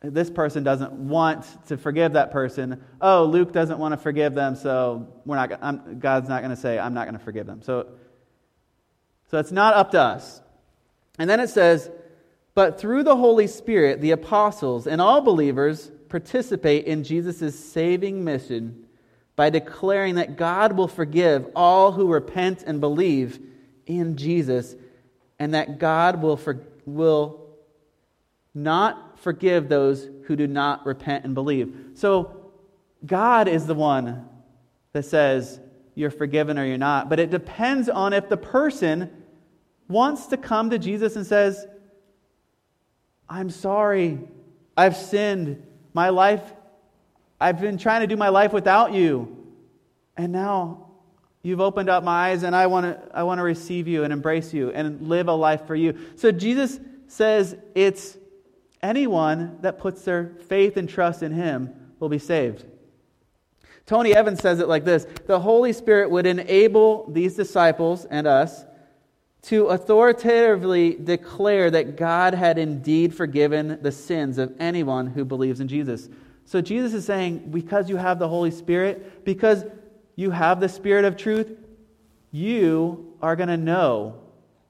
this 0.02 0.30
person 0.30 0.64
doesn't 0.64 0.92
want 0.92 1.46
to 1.68 1.76
forgive 1.76 2.14
that 2.14 2.32
person. 2.32 2.82
Oh, 3.00 3.24
Luke 3.24 3.52
doesn't 3.52 3.78
want 3.78 3.92
to 3.92 3.96
forgive 3.96 4.34
them, 4.34 4.56
so 4.56 5.08
we're 5.24 5.36
not. 5.36 5.58
I'm, 5.62 5.98
God's 6.00 6.28
not 6.28 6.42
going 6.42 6.54
to 6.54 6.60
say, 6.60 6.78
"I'm 6.78 6.94
not 6.94 7.04
going 7.04 7.18
to 7.18 7.24
forgive 7.24 7.46
them." 7.46 7.62
So, 7.62 7.86
so 9.30 9.38
it's 9.38 9.52
not 9.52 9.74
up 9.74 9.92
to 9.92 10.00
us. 10.00 10.40
And 11.18 11.30
then 11.30 11.38
it 11.38 11.50
says, 11.50 11.88
"But 12.54 12.80
through 12.80 13.04
the 13.04 13.16
Holy 13.16 13.46
Spirit, 13.46 14.00
the 14.00 14.10
apostles 14.10 14.86
and 14.88 15.00
all 15.00 15.20
believers 15.20 15.90
participate 16.08 16.84
in 16.86 17.04
Jesus' 17.04 17.58
saving 17.58 18.24
mission 18.24 18.86
by 19.36 19.50
declaring 19.50 20.16
that 20.16 20.36
God 20.36 20.76
will 20.76 20.88
forgive 20.88 21.48
all 21.54 21.92
who 21.92 22.12
repent 22.12 22.64
and 22.66 22.80
believe 22.80 23.38
in 23.86 24.16
Jesus, 24.16 24.74
and 25.38 25.54
that 25.54 25.78
God 25.78 26.20
will 26.20 26.36
for, 26.36 26.60
will 26.84 27.40
not 28.54 29.11
forgive 29.22 29.68
those 29.68 30.08
who 30.24 30.36
do 30.36 30.46
not 30.46 30.84
repent 30.84 31.24
and 31.24 31.34
believe. 31.34 31.74
So, 31.94 32.50
God 33.04 33.48
is 33.48 33.66
the 33.66 33.74
one 33.74 34.28
that 34.92 35.04
says 35.04 35.60
you're 35.94 36.10
forgiven 36.10 36.58
or 36.58 36.64
you're 36.64 36.78
not. 36.78 37.08
But 37.08 37.20
it 37.20 37.30
depends 37.30 37.88
on 37.88 38.12
if 38.12 38.28
the 38.28 38.36
person 38.36 39.10
wants 39.88 40.26
to 40.26 40.36
come 40.36 40.70
to 40.70 40.78
Jesus 40.78 41.16
and 41.16 41.26
says, 41.26 41.66
I'm 43.28 43.50
sorry. 43.50 44.20
I've 44.76 44.96
sinned. 44.96 45.66
My 45.94 46.08
life, 46.08 46.42
I've 47.40 47.60
been 47.60 47.76
trying 47.76 48.00
to 48.00 48.06
do 48.06 48.16
my 48.16 48.28
life 48.28 48.52
without 48.52 48.92
you. 48.92 49.36
And 50.16 50.32
now 50.32 50.90
you've 51.42 51.60
opened 51.60 51.88
up 51.88 52.04
my 52.04 52.30
eyes 52.30 52.42
and 52.44 52.54
I 52.54 52.66
want 52.66 52.86
to 52.86 53.16
I 53.16 53.24
want 53.24 53.38
to 53.38 53.42
receive 53.42 53.88
you 53.88 54.04
and 54.04 54.12
embrace 54.12 54.54
you 54.54 54.70
and 54.70 55.08
live 55.08 55.28
a 55.28 55.32
life 55.32 55.66
for 55.66 55.74
you. 55.74 55.98
So 56.16 56.32
Jesus 56.32 56.78
says 57.08 57.56
it's 57.74 58.16
anyone 58.82 59.58
that 59.60 59.78
puts 59.78 60.02
their 60.02 60.34
faith 60.48 60.76
and 60.76 60.88
trust 60.88 61.22
in 61.22 61.32
him 61.32 61.70
will 61.98 62.08
be 62.08 62.18
saved. 62.18 62.64
Tony 63.86 64.14
Evans 64.14 64.40
says 64.40 64.60
it 64.60 64.68
like 64.68 64.84
this 64.84 65.06
The 65.26 65.40
Holy 65.40 65.72
Spirit 65.72 66.10
would 66.10 66.26
enable 66.26 67.10
these 67.10 67.34
disciples 67.34 68.04
and 68.04 68.26
us 68.26 68.64
to 69.42 69.66
authoritatively 69.66 70.94
declare 70.94 71.70
that 71.70 71.96
God 71.96 72.34
had 72.34 72.58
indeed 72.58 73.14
forgiven 73.14 73.78
the 73.82 73.90
sins 73.90 74.38
of 74.38 74.54
anyone 74.60 75.08
who 75.08 75.24
believes 75.24 75.60
in 75.60 75.66
Jesus. 75.66 76.08
So 76.44 76.60
Jesus 76.60 76.94
is 76.94 77.04
saying, 77.04 77.50
because 77.50 77.88
you 77.88 77.96
have 77.96 78.18
the 78.18 78.28
Holy 78.28 78.52
Spirit, 78.52 79.24
because 79.24 79.64
you 80.14 80.30
have 80.30 80.60
the 80.60 80.68
Spirit 80.68 81.04
of 81.04 81.16
truth, 81.16 81.50
you 82.30 83.16
are 83.20 83.34
going 83.34 83.48
to 83.48 83.56
know. 83.56 84.20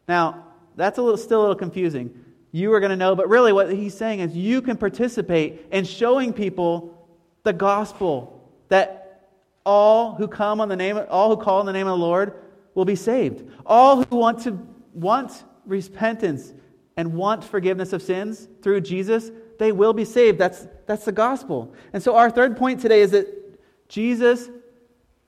Now, 0.08 0.46
that's 0.74 0.98
a 0.98 1.02
little, 1.02 1.18
still 1.18 1.40
a 1.40 1.42
little 1.42 1.56
confusing 1.56 2.18
you 2.52 2.72
are 2.74 2.80
going 2.80 2.90
to 2.90 2.96
know. 2.96 3.16
But 3.16 3.28
really, 3.28 3.52
what 3.52 3.72
he's 3.72 3.96
saying 3.96 4.20
is 4.20 4.36
you 4.36 4.62
can 4.62 4.76
participate 4.76 5.66
in 5.72 5.84
showing 5.84 6.32
people 6.32 7.08
the 7.42 7.52
gospel 7.52 8.50
that 8.68 9.30
all 9.64 10.14
who 10.14 10.28
come 10.28 10.60
on 10.60 10.68
the 10.68 10.76
name, 10.76 11.00
all 11.10 11.34
who 11.34 11.42
call 11.42 11.60
on 11.60 11.66
the 11.66 11.72
name 11.72 11.86
of 11.86 11.98
the 11.98 12.04
Lord 12.04 12.34
will 12.74 12.84
be 12.84 12.96
saved. 12.96 13.50
All 13.64 14.04
who 14.04 14.16
want 14.16 14.42
to 14.42 14.58
want 14.92 15.44
repentance 15.66 16.52
and 16.96 17.14
want 17.14 17.42
forgiveness 17.42 17.92
of 17.92 18.02
sins 18.02 18.48
through 18.60 18.82
Jesus, 18.82 19.30
they 19.58 19.72
will 19.72 19.94
be 19.94 20.04
saved. 20.04 20.38
That's 20.38 20.66
that's 20.86 21.06
the 21.06 21.12
gospel. 21.12 21.74
And 21.92 22.02
so 22.02 22.16
our 22.16 22.30
third 22.30 22.56
point 22.56 22.80
today 22.80 23.00
is 23.00 23.12
that 23.12 23.26
Jesus 23.88 24.50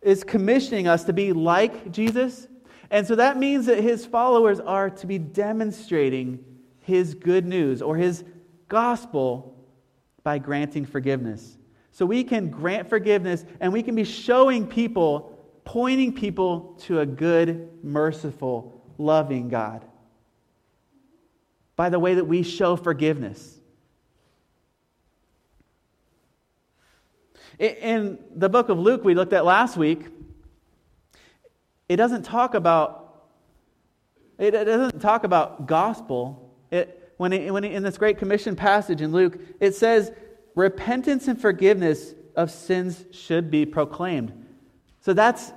is 0.03 0.25
commissioning 0.25 0.87
us 0.87 1.05
to 1.05 1.15
be 1.15 1.33
like 1.33 1.91
Jesus. 1.91 2.47
And 2.91 3.07
so 3.07 3.17
that 3.17 3.39
means 3.39 3.67
that 3.67 3.81
his 3.81 4.05
followers 4.05 4.61
are 4.61 4.91
to 4.91 5.07
be 5.07 5.19
demonstrating 5.19 6.45
his 6.85 7.15
good 7.15 7.47
news 7.47 7.83
or 7.83 7.97
his 7.97 8.25
gospel 8.69 9.57
by 10.23 10.39
granting 10.39 10.85
forgiveness. 10.87 11.57
So 11.93 12.05
we 12.05 12.25
can 12.25 12.51
grant 12.51 12.89
forgiveness 12.89 13.45
and 13.61 13.73
we 13.73 13.83
can 13.83 13.95
be 13.95 14.05
showing 14.05 14.67
people, 14.67 15.39
pointing 15.65 16.13
people 16.13 16.77
to 16.83 17.01
a 17.01 17.07
good, 17.07 17.69
merciful, 17.83 18.83
loving 18.99 19.49
God 19.49 19.85
by 21.77 21.89
the 21.89 21.99
way 21.99 22.15
that 22.15 22.25
we 22.25 22.43
show 22.43 22.77
forgiveness. 22.77 23.59
In 27.59 28.19
the 28.35 28.49
book 28.49 28.69
of 28.69 28.79
Luke 28.79 29.05
we 29.05 29.15
looked 29.15 29.33
at 29.33 29.45
last 29.45 29.77
week, 29.77 30.07
it 31.89 31.97
doesn't 31.97 32.25
talk 32.25 32.55
about 32.55 33.01
it 34.37 34.51
doesn't 34.51 34.99
talk 34.99 35.23
about 35.23 35.67
gospel 35.67 36.44
it, 36.71 37.13
when, 37.17 37.33
it, 37.33 37.53
when 37.53 37.65
it, 37.65 37.73
in 37.73 37.83
this 37.83 37.99
Great 37.99 38.19
Commission 38.19 38.57
passage 38.57 39.01
in 39.01 39.13
Luke, 39.13 39.39
it 39.61 39.75
says 39.75 40.13
repentance 40.55 41.29
and 41.29 41.41
forgiveness 41.41 42.15
of 42.37 42.51
sins 42.51 43.05
should 43.13 43.51
be 43.51 43.65
proclaimed. 43.65 44.33
So 45.01 45.13
that's 45.13 45.53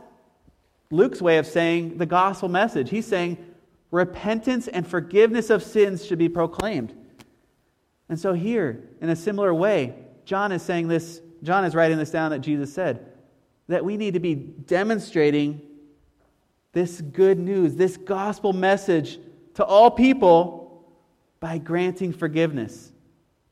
Luke's 0.91 1.21
way 1.21 1.37
of 1.37 1.47
saying 1.47 1.97
the 1.97 2.05
gospel 2.05 2.49
message. 2.49 2.89
He's 2.89 3.05
saying 3.05 3.37
repentance 3.91 4.67
and 4.67 4.87
forgiveness 4.87 5.49
of 5.49 5.63
sins 5.63 6.05
should 6.05 6.19
be 6.19 6.29
proclaimed. 6.29 6.93
And 8.09 8.19
so, 8.19 8.33
here, 8.33 8.89
in 9.01 9.09
a 9.09 9.15
similar 9.15 9.53
way, 9.53 9.95
John 10.23 10.51
is 10.51 10.61
saying 10.61 10.87
this, 10.87 11.21
John 11.43 11.65
is 11.65 11.75
writing 11.75 11.97
this 11.97 12.11
down 12.11 12.31
that 12.31 12.39
Jesus 12.39 12.73
said, 12.73 13.05
that 13.67 13.83
we 13.83 13.97
need 13.97 14.13
to 14.13 14.19
be 14.19 14.35
demonstrating 14.35 15.61
this 16.71 17.01
good 17.01 17.39
news, 17.39 17.75
this 17.75 17.97
gospel 17.97 18.53
message 18.53 19.19
to 19.55 19.65
all 19.65 19.91
people 19.91 20.66
by 21.47 21.57
granting 21.57 22.11
forgiveness. 22.11 22.91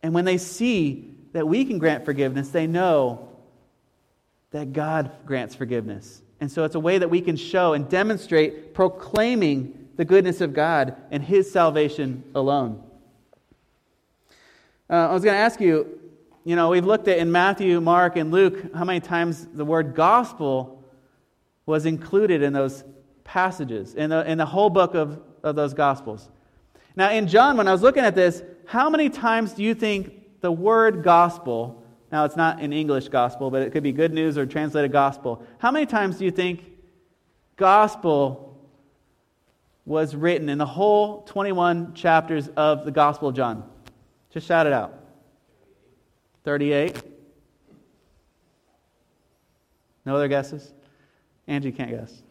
And 0.03 0.13
when 0.13 0.25
they 0.25 0.38
see 0.38 1.15
that 1.31 1.47
we 1.47 1.63
can 1.63 1.79
grant 1.79 2.03
forgiveness, 2.03 2.49
they 2.49 2.67
know 2.67 3.29
that 4.51 4.73
God 4.73 5.12
grants 5.25 5.55
forgiveness. 5.55 6.21
And 6.41 6.51
so 6.51 6.65
it's 6.65 6.76
a 6.76 6.80
way 6.80 6.97
that 6.97 7.09
we 7.09 7.22
can 7.22 7.38
show 7.38 7.72
and 7.72 7.88
demonstrate 7.88 8.74
proclaiming 8.74 9.88
the 9.95 10.03
goodness 10.03 10.41
of 10.41 10.53
God 10.53 10.97
and 11.09 11.24
His 11.24 11.49
salvation 11.49 12.26
alone. 12.36 12.84
Uh, 14.89 14.95
I 14.95 15.13
was 15.13 15.24
going 15.24 15.36
to 15.36 15.39
ask 15.39 15.61
you, 15.61 15.97
you 16.43 16.57
know, 16.57 16.72
we've 16.72 16.84
looked 16.86 17.07
at 17.07 17.17
in 17.17 17.32
Matthew, 17.32 17.80
Mark, 17.80 18.17
and 18.17 18.30
Luke 18.30 18.74
how 18.76 18.84
many 18.84 18.99
times 18.99 19.47
the 19.53 19.63
word 19.63 19.95
gospel 19.95 20.84
was 21.65 21.86
included 21.86 22.41
in 22.41 22.51
those 22.51 22.84
passages, 23.24 23.95
in 23.95 24.09
the, 24.09 24.30
in 24.30 24.38
the 24.38 24.45
whole 24.45 24.69
book 24.69 24.95
of, 24.95 25.22
of 25.43 25.55
those 25.55 25.74
gospels. 25.74 26.28
Now, 26.95 27.11
in 27.11 27.27
John, 27.27 27.57
when 27.57 27.67
I 27.67 27.71
was 27.71 27.81
looking 27.81 28.03
at 28.03 28.15
this, 28.15 28.41
how 28.65 28.89
many 28.89 29.09
times 29.09 29.53
do 29.53 29.63
you 29.63 29.73
think 29.73 30.41
the 30.41 30.51
word 30.51 31.03
gospel, 31.03 31.83
now 32.11 32.25
it's 32.25 32.35
not 32.35 32.61
an 32.61 32.71
English 32.71 33.09
gospel, 33.09 33.51
but 33.51 33.61
it 33.61 33.71
could 33.71 33.83
be 33.83 33.91
good 33.91 34.13
news 34.13 34.37
or 34.37 34.45
translated 34.45 34.91
gospel, 34.91 35.45
how 35.57 35.71
many 35.71 35.85
times 35.85 36.17
do 36.17 36.25
you 36.25 36.31
think 36.31 36.63
gospel 37.57 38.45
was 39.85 40.15
written 40.15 40.49
in 40.49 40.57
the 40.57 40.65
whole 40.65 41.21
21 41.23 41.93
chapters 41.93 42.47
of 42.55 42.85
the 42.85 42.91
Gospel 42.91 43.29
of 43.29 43.35
John? 43.35 43.69
Just 44.31 44.47
shout 44.47 44.65
it 44.65 44.73
out. 44.73 44.99
38. 46.43 47.01
No 50.05 50.15
other 50.15 50.27
guesses? 50.27 50.73
Angie 51.47 51.71
can't 51.71 51.91
guess. 51.91 52.21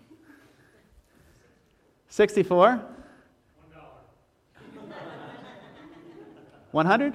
64. 2.09 2.94
100? 6.75 7.15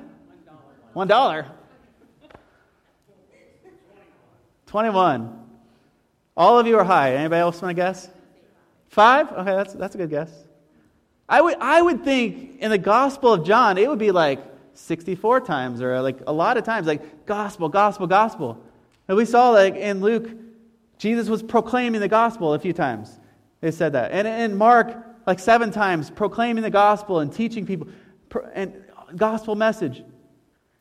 $1. 0.95 1.45
21. 4.67 5.45
All 6.37 6.57
of 6.57 6.65
you 6.65 6.77
are 6.77 6.83
high. 6.85 7.15
Anybody 7.15 7.41
else 7.41 7.61
want 7.61 7.71
to 7.71 7.73
guess? 7.73 8.09
Five? 8.87 9.29
Okay, 9.33 9.51
that's, 9.51 9.73
that's 9.73 9.95
a 9.95 9.97
good 9.97 10.09
guess. 10.09 10.31
I 11.27 11.41
would, 11.41 11.57
I 11.59 11.81
would 11.81 12.05
think 12.05 12.59
in 12.59 12.71
the 12.71 12.77
Gospel 12.77 13.33
of 13.33 13.45
John, 13.45 13.77
it 13.77 13.89
would 13.89 13.99
be 13.99 14.11
like 14.11 14.39
64 14.75 15.41
times 15.41 15.81
or 15.81 16.01
like 16.01 16.19
a 16.25 16.31
lot 16.31 16.55
of 16.55 16.63
times, 16.63 16.87
like 16.87 17.25
gospel, 17.25 17.67
gospel, 17.67 18.07
gospel. 18.07 18.63
And 19.09 19.17
we 19.17 19.25
saw 19.25 19.49
like 19.49 19.75
in 19.75 19.99
Luke, 19.99 20.29
Jesus 20.97 21.27
was 21.27 21.43
proclaiming 21.43 21.99
the 21.99 22.07
gospel 22.07 22.53
a 22.53 22.59
few 22.59 22.71
times. 22.71 23.19
They 23.59 23.71
said 23.71 23.91
that. 23.91 24.11
And 24.11 24.25
in 24.25 24.57
Mark, 24.57 24.95
like 25.27 25.39
seven 25.39 25.69
times, 25.69 26.09
proclaiming 26.09 26.63
the 26.63 26.69
gospel 26.69 27.19
and 27.19 27.31
teaching 27.31 27.65
people 27.65 27.89
and 28.53 28.85
gospel 29.15 29.55
message. 29.55 30.03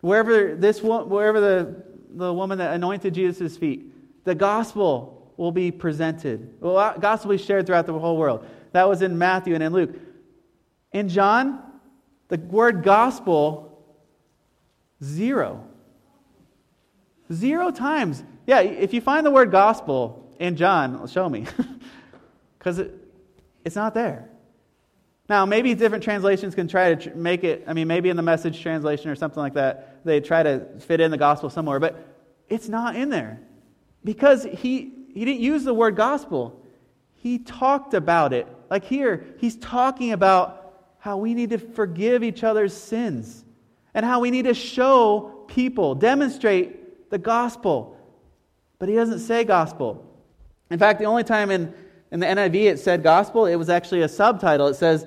Wherever 0.01 0.55
this 0.55 0.83
wherever 0.83 1.41
the, 1.41 1.83
the 2.11 2.33
woman 2.33 2.59
that 2.59 2.74
anointed 2.74 3.14
Jesus' 3.14 3.57
feet, 3.57 4.24
the 4.24 4.35
gospel 4.35 5.33
will 5.37 5.53
be 5.53 5.70
presented. 5.70 6.55
Well, 6.61 6.76
uh, 6.76 6.97
gospel 6.99 7.31
will 7.31 7.37
be 7.37 7.43
shared 7.43 7.66
throughout 7.66 7.87
the 7.87 7.99
whole 7.99 8.16
world. 8.16 8.47
That 8.72 8.89
was 8.89 9.03
in 9.03 9.16
Matthew 9.18 9.55
and 9.55 9.62
in 9.62 9.72
Luke. 9.72 9.97
In 10.93 11.09
John, 11.09 11.62
the 12.29 12.39
word 12.39 12.83
gospel, 12.83 13.85
zero. 15.03 15.64
Zero 17.33 17.70
times. 17.70 18.22
Yeah, 18.47 18.61
if 18.61 18.95
you 18.95 19.01
find 19.01 19.24
the 19.24 19.31
word 19.31 19.51
gospel 19.51 20.35
in 20.39 20.57
John, 20.57 21.07
show 21.09 21.29
me. 21.29 21.47
Because 22.59 22.81
it, 22.81 22.93
it's 23.64 23.76
not 23.76 23.95
there. 23.95 24.29
Now, 25.29 25.45
maybe 25.45 25.74
different 25.74 26.03
translations 26.03 26.55
can 26.55 26.68
try 26.68 26.95
to 26.95 27.11
tr- 27.11 27.16
make 27.16 27.45
it, 27.45 27.64
I 27.66 27.74
mean, 27.74 27.87
maybe 27.87 28.09
in 28.09 28.16
the 28.16 28.22
message 28.22 28.62
translation 28.62 29.11
or 29.11 29.14
something 29.14 29.43
like 29.43 29.55
that, 29.55 30.05
they 30.05 30.20
try 30.20 30.43
to 30.43 30.66
fit 30.81 31.01
in 31.01 31.11
the 31.11 31.18
gospel 31.18 31.51
somewhere, 31.51 31.79
but 31.79 32.07
it's 32.49 32.68
not 32.68 32.97
in 32.97 33.11
there. 33.11 33.41
Because 34.05 34.45
he, 34.45 34.93
he 35.12 35.24
didn't 35.24 35.41
use 35.41 35.64
the 35.64 35.74
word 35.74 35.97
gospel, 35.97 36.62
he 37.14 37.39
talked 37.39 37.93
about 37.93 38.33
it. 38.33 38.47
Like 38.70 38.85
here, 38.85 39.26
he's 39.39 39.57
talking 39.57 40.12
about 40.12 40.95
how 40.99 41.18
we 41.18 41.35
need 41.35 41.51
to 41.51 41.59
forgive 41.59 42.22
each 42.22 42.43
other's 42.43 42.72
sins 42.72 43.45
and 43.95 44.07
how 44.07 44.20
we 44.20 44.31
need 44.31 44.45
to 44.45 44.55
show 44.55 45.45
people, 45.49 45.95
demonstrate 45.95 47.11
the 47.11 47.18
gospel. 47.18 47.97
But 48.79 48.89
he 48.89 48.95
doesn't 48.95 49.20
say 49.20 49.45
gospel. 49.45 50.05
In 50.70 50.79
fact, 50.79 50.99
the 50.99 51.07
only 51.07 51.24
time 51.24 51.51
in, 51.51 51.74
in 52.11 52.20
the 52.20 52.26
NIV 52.26 52.55
it 52.55 52.79
said 52.79 53.03
gospel, 53.03 53.47
it 53.47 53.57
was 53.57 53.68
actually 53.68 54.03
a 54.03 54.09
subtitle. 54.09 54.68
It 54.68 54.74
says, 54.74 55.07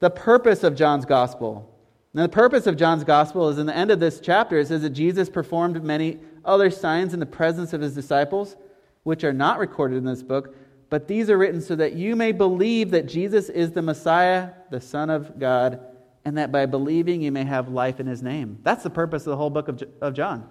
the 0.00 0.10
purpose 0.10 0.64
of 0.64 0.74
John's 0.74 1.04
gospel. 1.04 1.66
Now, 2.12 2.22
the 2.22 2.30
purpose 2.30 2.66
of 2.66 2.76
John's 2.76 3.04
gospel 3.04 3.48
is 3.50 3.58
in 3.58 3.66
the 3.66 3.76
end 3.76 3.90
of 3.90 4.00
this 4.00 4.18
chapter, 4.18 4.58
it 4.58 4.66
says 4.66 4.82
that 4.82 4.90
Jesus 4.90 5.30
performed 5.30 5.82
many 5.84 6.18
other 6.44 6.70
signs 6.70 7.14
in 7.14 7.20
the 7.20 7.26
presence 7.26 7.72
of 7.72 7.80
his 7.80 7.94
disciples, 7.94 8.56
which 9.04 9.22
are 9.22 9.32
not 9.32 9.58
recorded 9.58 9.98
in 9.98 10.04
this 10.04 10.22
book, 10.22 10.56
but 10.88 11.06
these 11.06 11.30
are 11.30 11.38
written 11.38 11.60
so 11.60 11.76
that 11.76 11.92
you 11.92 12.16
may 12.16 12.32
believe 12.32 12.90
that 12.90 13.06
Jesus 13.06 13.48
is 13.48 13.70
the 13.70 13.82
Messiah, 13.82 14.50
the 14.70 14.80
Son 14.80 15.08
of 15.08 15.38
God, 15.38 15.80
and 16.24 16.36
that 16.36 16.50
by 16.50 16.66
believing 16.66 17.22
you 17.22 17.30
may 17.30 17.44
have 17.44 17.68
life 17.68 18.00
in 18.00 18.06
his 18.06 18.22
name. 18.22 18.58
That's 18.62 18.82
the 18.82 18.90
purpose 18.90 19.22
of 19.22 19.30
the 19.30 19.36
whole 19.36 19.50
book 19.50 19.68
of, 19.68 19.82
of 20.00 20.14
John. 20.14 20.48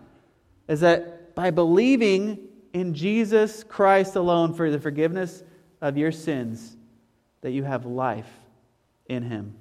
Is 0.67 0.79
that 0.79 1.35
by 1.35 1.51
believing 1.51 2.39
in 2.73 2.93
Jesus 2.93 3.63
Christ 3.63 4.15
alone 4.15 4.53
for 4.53 4.71
the 4.71 4.79
forgiveness 4.79 5.43
of 5.81 5.97
your 5.97 6.11
sins, 6.11 6.77
that 7.41 7.51
you 7.51 7.63
have 7.63 7.85
life 7.85 8.38
in 9.09 9.23
him. 9.23 9.55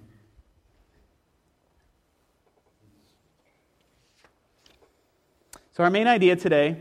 So, 5.72 5.84
our 5.84 5.90
main 5.90 6.06
idea 6.06 6.36
today 6.36 6.76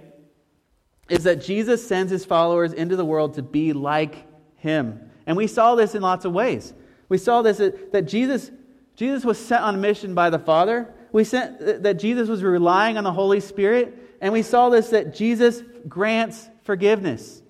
is 1.10 1.24
that 1.24 1.42
Jesus 1.42 1.88
sends 1.88 2.12
his 2.12 2.26
followers 2.26 2.74
into 2.74 2.96
the 2.96 3.06
world 3.06 3.36
to 3.36 3.42
be 3.42 3.72
like 3.74 4.26
him. 4.58 5.10
And 5.26 5.38
we 5.38 5.48
saw 5.48 5.76
this 5.76 5.96
in 5.96 6.02
lots 6.02 6.26
of 6.26 6.34
ways. 6.34 6.74
We 7.10 7.18
saw 7.18 7.42
this 7.42 7.58
that 7.92 8.08
Jesus, 8.08 8.52
Jesus 8.96 9.24
was 9.24 9.38
sent 9.38 9.64
on 9.64 9.76
a 9.76 9.78
mission 9.78 10.14
by 10.14 10.30
the 10.30 10.40
Father. 10.40 10.94
We 11.12 11.24
sent 11.24 11.84
that 11.84 12.00
Jesus 12.00 12.28
was 12.28 12.44
relying 12.44 12.98
on 12.98 13.04
the 13.04 13.14
Holy 13.14 13.40
Spirit. 13.40 14.18
And 14.20 14.34
we 14.34 14.42
saw 14.42 14.70
this 14.70 14.90
that 14.90 15.16
Jesus 15.16 15.62
grants 15.88 16.50
forgiveness. 16.64 17.42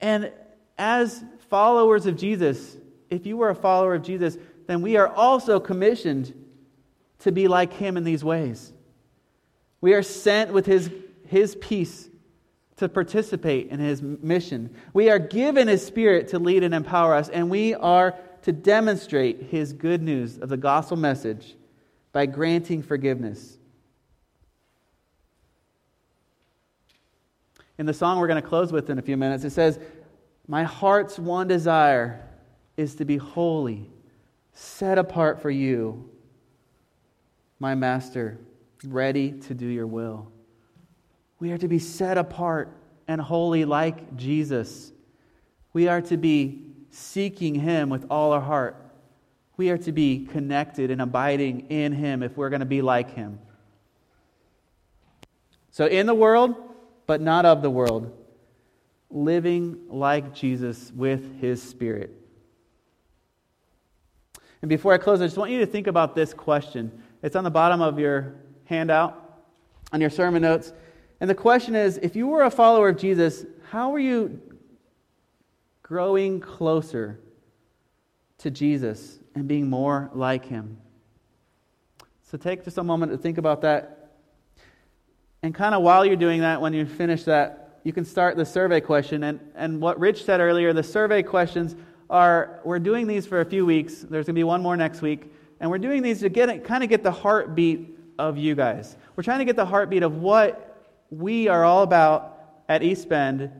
And 0.00 0.30
as 0.78 1.24
followers 1.48 2.06
of 2.06 2.16
Jesus, 2.16 2.76
if 3.12 3.26
you 3.26 3.36
were 3.36 3.50
a 3.50 3.54
follower 3.54 3.94
of 3.94 4.02
Jesus, 4.02 4.38
then 4.66 4.80
we 4.80 4.96
are 4.96 5.08
also 5.08 5.60
commissioned 5.60 6.32
to 7.20 7.30
be 7.30 7.46
like 7.46 7.72
him 7.74 7.96
in 7.96 8.04
these 8.04 8.24
ways. 8.24 8.72
We 9.80 9.94
are 9.94 10.02
sent 10.02 10.52
with 10.52 10.64
his, 10.66 10.90
his 11.26 11.54
peace 11.56 12.08
to 12.78 12.88
participate 12.88 13.68
in 13.68 13.78
his 13.80 14.00
mission. 14.02 14.74
We 14.94 15.10
are 15.10 15.18
given 15.18 15.68
his 15.68 15.84
spirit 15.84 16.28
to 16.28 16.38
lead 16.38 16.64
and 16.64 16.74
empower 16.74 17.14
us, 17.14 17.28
and 17.28 17.50
we 17.50 17.74
are 17.74 18.14
to 18.42 18.52
demonstrate 18.52 19.42
his 19.42 19.72
good 19.72 20.02
news 20.02 20.38
of 20.38 20.48
the 20.48 20.56
gospel 20.56 20.96
message 20.96 21.54
by 22.12 22.26
granting 22.26 22.82
forgiveness. 22.82 23.58
In 27.78 27.86
the 27.86 27.94
song 27.94 28.18
we're 28.18 28.26
going 28.26 28.42
to 28.42 28.48
close 28.48 28.72
with 28.72 28.90
in 28.90 28.98
a 28.98 29.02
few 29.02 29.16
minutes, 29.16 29.44
it 29.44 29.50
says, 29.50 29.78
My 30.48 30.64
heart's 30.64 31.18
one 31.18 31.46
desire 31.46 32.28
is 32.76 32.94
to 32.96 33.04
be 33.04 33.16
holy, 33.16 33.90
set 34.52 34.98
apart 34.98 35.40
for 35.40 35.50
you, 35.50 36.08
my 37.58 37.74
master, 37.74 38.38
ready 38.84 39.32
to 39.32 39.54
do 39.54 39.66
your 39.66 39.86
will. 39.86 40.30
We 41.38 41.52
are 41.52 41.58
to 41.58 41.68
be 41.68 41.78
set 41.78 42.18
apart 42.18 42.76
and 43.08 43.20
holy 43.20 43.64
like 43.64 44.16
Jesus. 44.16 44.92
We 45.72 45.88
are 45.88 46.00
to 46.02 46.16
be 46.16 46.66
seeking 46.90 47.54
Him 47.54 47.88
with 47.88 48.06
all 48.10 48.32
our 48.32 48.40
heart. 48.40 48.76
We 49.56 49.70
are 49.70 49.78
to 49.78 49.92
be 49.92 50.26
connected 50.26 50.90
and 50.90 51.00
abiding 51.00 51.70
in 51.70 51.92
Him 51.92 52.22
if 52.22 52.36
we're 52.36 52.50
going 52.50 52.60
to 52.60 52.66
be 52.66 52.82
like 52.82 53.14
Him. 53.14 53.38
So, 55.70 55.86
in 55.86 56.06
the 56.06 56.14
world, 56.14 56.54
but 57.06 57.20
not 57.20 57.44
of 57.44 57.62
the 57.62 57.70
world, 57.70 58.12
living 59.10 59.78
like 59.88 60.34
Jesus 60.34 60.92
with 60.94 61.40
His 61.40 61.62
Spirit. 61.62 62.21
And 64.62 64.68
before 64.68 64.92
I 64.92 64.98
close, 64.98 65.20
I 65.20 65.26
just 65.26 65.36
want 65.36 65.50
you 65.50 65.58
to 65.58 65.66
think 65.66 65.88
about 65.88 66.14
this 66.14 66.32
question. 66.32 67.02
It's 67.22 67.36
on 67.36 67.44
the 67.44 67.50
bottom 67.50 67.80
of 67.80 67.98
your 67.98 68.36
handout, 68.64 69.42
on 69.92 70.00
your 70.00 70.10
sermon 70.10 70.42
notes. 70.42 70.72
And 71.20 71.28
the 71.28 71.34
question 71.34 71.74
is 71.74 71.98
if 71.98 72.16
you 72.16 72.28
were 72.28 72.44
a 72.44 72.50
follower 72.50 72.88
of 72.88 72.96
Jesus, 72.96 73.44
how 73.70 73.92
are 73.92 73.98
you 73.98 74.40
growing 75.82 76.40
closer 76.40 77.18
to 78.38 78.50
Jesus 78.50 79.18
and 79.34 79.46
being 79.46 79.68
more 79.68 80.10
like 80.14 80.46
him? 80.46 80.78
So 82.30 82.38
take 82.38 82.64
just 82.64 82.78
a 82.78 82.84
moment 82.84 83.12
to 83.12 83.18
think 83.18 83.38
about 83.38 83.60
that. 83.62 84.14
And 85.42 85.54
kind 85.54 85.74
of 85.74 85.82
while 85.82 86.06
you're 86.06 86.16
doing 86.16 86.40
that, 86.40 86.60
when 86.60 86.72
you 86.72 86.86
finish 86.86 87.24
that, 87.24 87.80
you 87.84 87.92
can 87.92 88.04
start 88.04 88.36
the 88.36 88.44
survey 88.46 88.80
question. 88.80 89.24
And, 89.24 89.40
and 89.56 89.80
what 89.80 89.98
Rich 89.98 90.24
said 90.24 90.40
earlier, 90.40 90.72
the 90.72 90.84
survey 90.84 91.22
questions 91.22 91.74
are 92.12 92.60
we're 92.62 92.78
doing 92.78 93.08
these 93.08 93.26
for 93.26 93.40
a 93.40 93.44
few 93.44 93.66
weeks. 93.66 93.94
There's 93.94 94.26
going 94.26 94.34
to 94.34 94.38
be 94.38 94.44
one 94.44 94.62
more 94.62 94.76
next 94.76 95.02
week. 95.02 95.32
And 95.58 95.70
we're 95.70 95.78
doing 95.78 96.02
these 96.02 96.20
to 96.20 96.28
get 96.28 96.62
kind 96.62 96.84
of 96.84 96.90
get 96.90 97.02
the 97.02 97.10
heartbeat 97.10 97.98
of 98.18 98.36
you 98.36 98.54
guys. 98.54 98.96
We're 99.16 99.24
trying 99.24 99.38
to 99.40 99.44
get 99.44 99.56
the 99.56 99.66
heartbeat 99.66 100.02
of 100.02 100.16
what 100.16 100.68
we 101.10 101.48
are 101.48 101.64
all 101.64 101.82
about 101.82 102.38
at 102.68 102.82
East 102.82 103.08
Bend 103.08 103.50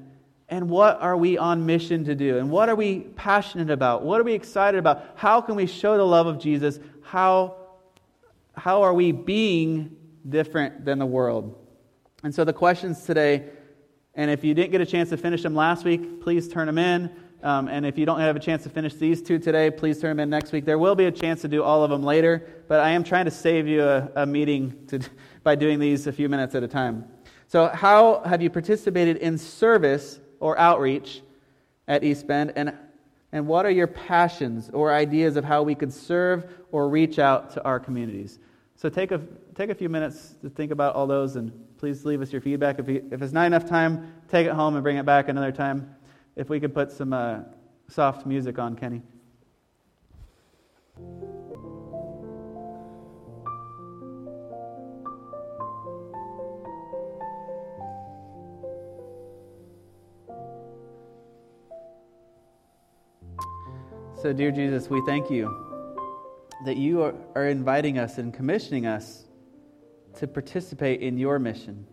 and 0.53 0.68
what 0.68 1.00
are 1.00 1.16
we 1.16 1.38
on 1.38 1.64
mission 1.64 2.05
to 2.05 2.14
do 2.14 2.36
and 2.36 2.50
what 2.50 2.68
are 2.68 2.74
we 2.74 3.00
passionate 3.00 3.70
about 3.70 4.03
what 4.03 4.20
are 4.20 4.24
we 4.24 4.34
excited 4.34 4.78
about 4.78 5.03
how 5.14 5.40
can 5.40 5.55
we 5.55 5.64
show 5.64 5.96
the 5.96 6.05
love 6.05 6.26
of 6.26 6.38
jesus 6.38 6.78
how 7.00 7.57
how 8.55 8.82
are 8.82 8.92
we 8.92 9.12
being 9.12 9.96
different 10.28 10.84
than 10.84 10.98
the 10.98 11.07
world 11.07 11.59
and 12.22 12.34
so 12.34 12.44
the 12.44 12.53
questions 12.53 13.05
today 13.07 13.48
and 14.14 14.30
if 14.30 14.44
you 14.44 14.53
didn't 14.53 14.72
get 14.72 14.82
a 14.82 14.86
chance 14.86 15.09
to 15.09 15.16
finish 15.16 15.42
them 15.42 15.55
last 15.55 15.86
week 15.86 16.20
please 16.20 16.48
turn 16.48 16.66
them 16.66 16.76
in 16.76 17.11
um, 17.43 17.68
and 17.68 17.84
if 17.84 17.99
you 17.99 18.07
don't 18.07 18.20
have 18.20 18.36
a 18.36 18.40
chance 18.40 18.62
to 18.62 18.68
finish 18.68 18.95
these 18.95 19.22
two 19.22 19.38
today 19.38 19.70
please 19.70 20.01
turn 20.01 20.16
them 20.16 20.20
in 20.20 20.30
next 20.30 20.53
week 20.53 20.64
there 20.64 20.78
will 20.78 20.95
be 20.95 21.07
a 21.07 21.12
chance 21.12 21.43
to 21.43 21.49
do 21.49 21.62
all 21.62 21.82
of 21.82 21.90
them 21.90 22.03
later 22.03 22.64
but 22.68 22.80
i 22.80 22.90
am 22.90 23.03
trying 23.05 23.24
to 23.24 23.30
save 23.30 23.66
you 23.66 23.82
a, 23.82 24.11
a 24.16 24.26
meeting 24.26 24.74
to, 24.86 25.01
by 25.43 25.55
doing 25.55 25.78
these 25.78 26.07
a 26.07 26.12
few 26.12 26.28
minutes 26.28 26.55
at 26.55 26.62
a 26.62 26.68
time 26.68 27.05
so, 27.53 27.68
how 27.68 28.22
have 28.24 28.40
you 28.40 28.49
participated 28.49 29.18
in 29.18 29.36
service 29.36 30.20
or 30.40 30.59
outreach 30.59 31.20
at 31.86 32.03
East 32.03 32.26
Bend? 32.26 32.55
And, 32.57 32.72
and 33.30 33.47
what 33.47 33.66
are 33.66 33.70
your 33.70 33.88
passions 33.88 34.70
or 34.72 34.90
ideas 34.90 35.36
of 35.36 35.45
how 35.45 35.62
we 35.62 35.74
could 35.74 35.93
serve 35.93 36.51
or 36.70 36.88
reach 36.88 37.18
out 37.18 37.53
to 37.53 37.62
our 37.62 37.78
communities? 37.78 38.38
So, 38.76 38.88
take 38.88 39.12
a, 39.12 39.20
take 39.55 39.68
a 39.68 39.74
few 39.74 39.90
minutes 39.90 40.34
to 40.40 40.49
think 40.49 40.72
about 40.72 40.95
all 40.95 41.07
those 41.07 41.36
and 41.36 41.53
please 41.76 42.07
leave 42.07 42.22
us 42.22 42.32
your 42.32 42.40
feedback. 42.40 42.78
If, 42.78 42.88
you, 42.88 43.07
if 43.11 43.20
it's 43.20 43.34
not 43.34 43.45
enough 43.45 43.66
time, 43.66 44.14
take 44.30 44.47
it 44.47 44.55
home 44.55 44.74
and 44.74 44.82
bring 44.82 44.97
it 44.97 45.05
back 45.05 45.28
another 45.28 45.53
time. 45.53 45.95
If 46.35 46.49
we 46.49 46.61
could 46.61 46.74
put 46.74 46.91
some 46.91 47.12
uh, 47.12 47.41
soft 47.89 48.26
music 48.26 48.59
on, 48.59 48.74
Kenny. 48.76 49.03
So, 64.22 64.33
dear 64.33 64.53
Jesus, 64.53 64.89
we 64.89 65.03
thank 65.05 65.30
you 65.30 65.53
that 66.64 66.76
you 66.76 67.03
are, 67.03 67.14
are 67.35 67.49
inviting 67.49 67.99
us 67.99 68.18
and 68.18 68.33
commissioning 68.33 68.87
us 68.87 69.24
to 70.18 70.28
participate 70.28 71.01
in 71.01 71.18
your 71.18 71.41
mission. 71.41 71.85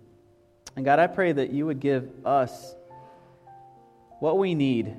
And 0.76 0.86
God, 0.86 1.00
I 1.00 1.08
pray 1.08 1.32
that 1.32 1.50
you 1.50 1.66
would 1.66 1.80
give 1.80 2.10
us 2.26 2.76
what 4.20 4.38
we 4.38 4.54
need 4.54 4.96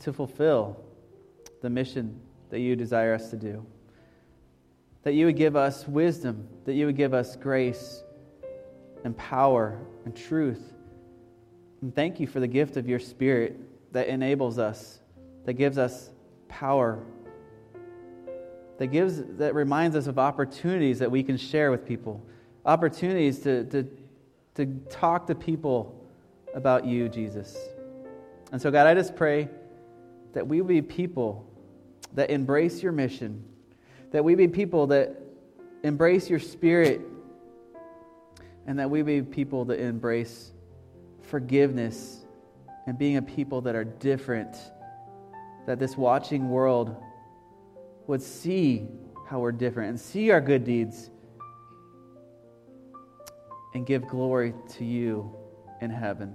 to 0.00 0.12
fulfill 0.12 0.82
the 1.60 1.70
mission 1.70 2.20
that 2.50 2.60
you 2.60 2.76
desire 2.76 3.14
us 3.14 3.30
to 3.30 3.36
do. 3.36 3.64
That 5.04 5.14
you 5.14 5.26
would 5.26 5.36
give 5.36 5.56
us 5.56 5.86
wisdom, 5.86 6.48
that 6.64 6.74
you 6.74 6.86
would 6.86 6.96
give 6.96 7.14
us 7.14 7.36
grace 7.36 8.02
and 9.04 9.16
power 9.16 9.78
and 10.04 10.14
truth. 10.16 10.72
And 11.80 11.94
thank 11.94 12.20
you 12.20 12.26
for 12.26 12.40
the 12.40 12.46
gift 12.46 12.76
of 12.76 12.88
your 12.88 12.98
Spirit 12.98 13.58
that 13.92 14.08
enables 14.08 14.58
us, 14.58 15.00
that 15.44 15.54
gives 15.54 15.78
us 15.78 16.10
power, 16.48 17.04
that 18.78 18.88
gives 18.88 19.22
that 19.38 19.54
reminds 19.54 19.96
us 19.96 20.06
of 20.06 20.18
opportunities 20.18 20.98
that 20.98 21.10
we 21.10 21.22
can 21.22 21.36
share 21.36 21.70
with 21.70 21.84
people, 21.84 22.24
opportunities 22.64 23.40
to, 23.40 23.64
to, 23.64 23.88
to 24.54 24.66
talk 24.88 25.26
to 25.26 25.34
people 25.34 25.98
about 26.54 26.84
you, 26.84 27.08
Jesus. 27.08 27.56
And 28.52 28.60
so, 28.60 28.70
God, 28.70 28.86
I 28.86 28.94
just 28.94 29.16
pray 29.16 29.48
that 30.34 30.46
we 30.46 30.60
be 30.60 30.82
people 30.82 31.48
that 32.14 32.30
embrace 32.30 32.82
your 32.82 32.92
mission, 32.92 33.42
that 34.10 34.22
we 34.22 34.34
be 34.34 34.46
people 34.46 34.86
that 34.88 35.16
embrace 35.82 36.28
your 36.28 36.38
spirit, 36.38 37.00
and 38.66 38.78
that 38.78 38.90
we 38.90 39.02
be 39.02 39.22
people 39.22 39.64
that 39.64 39.80
embrace 39.80 40.52
forgiveness 41.22 42.26
and 42.86 42.98
being 42.98 43.16
a 43.16 43.22
people 43.22 43.62
that 43.62 43.74
are 43.74 43.84
different, 43.84 44.54
that 45.66 45.78
this 45.78 45.96
watching 45.96 46.50
world 46.50 46.94
would 48.06 48.20
see 48.20 48.86
how 49.26 49.40
we're 49.40 49.52
different 49.52 49.90
and 49.90 49.98
see 49.98 50.30
our 50.30 50.40
good 50.40 50.64
deeds 50.64 51.10
and 53.74 53.86
give 53.86 54.06
glory 54.06 54.52
to 54.68 54.84
you 54.84 55.34
in 55.80 55.90
heaven. 55.90 56.34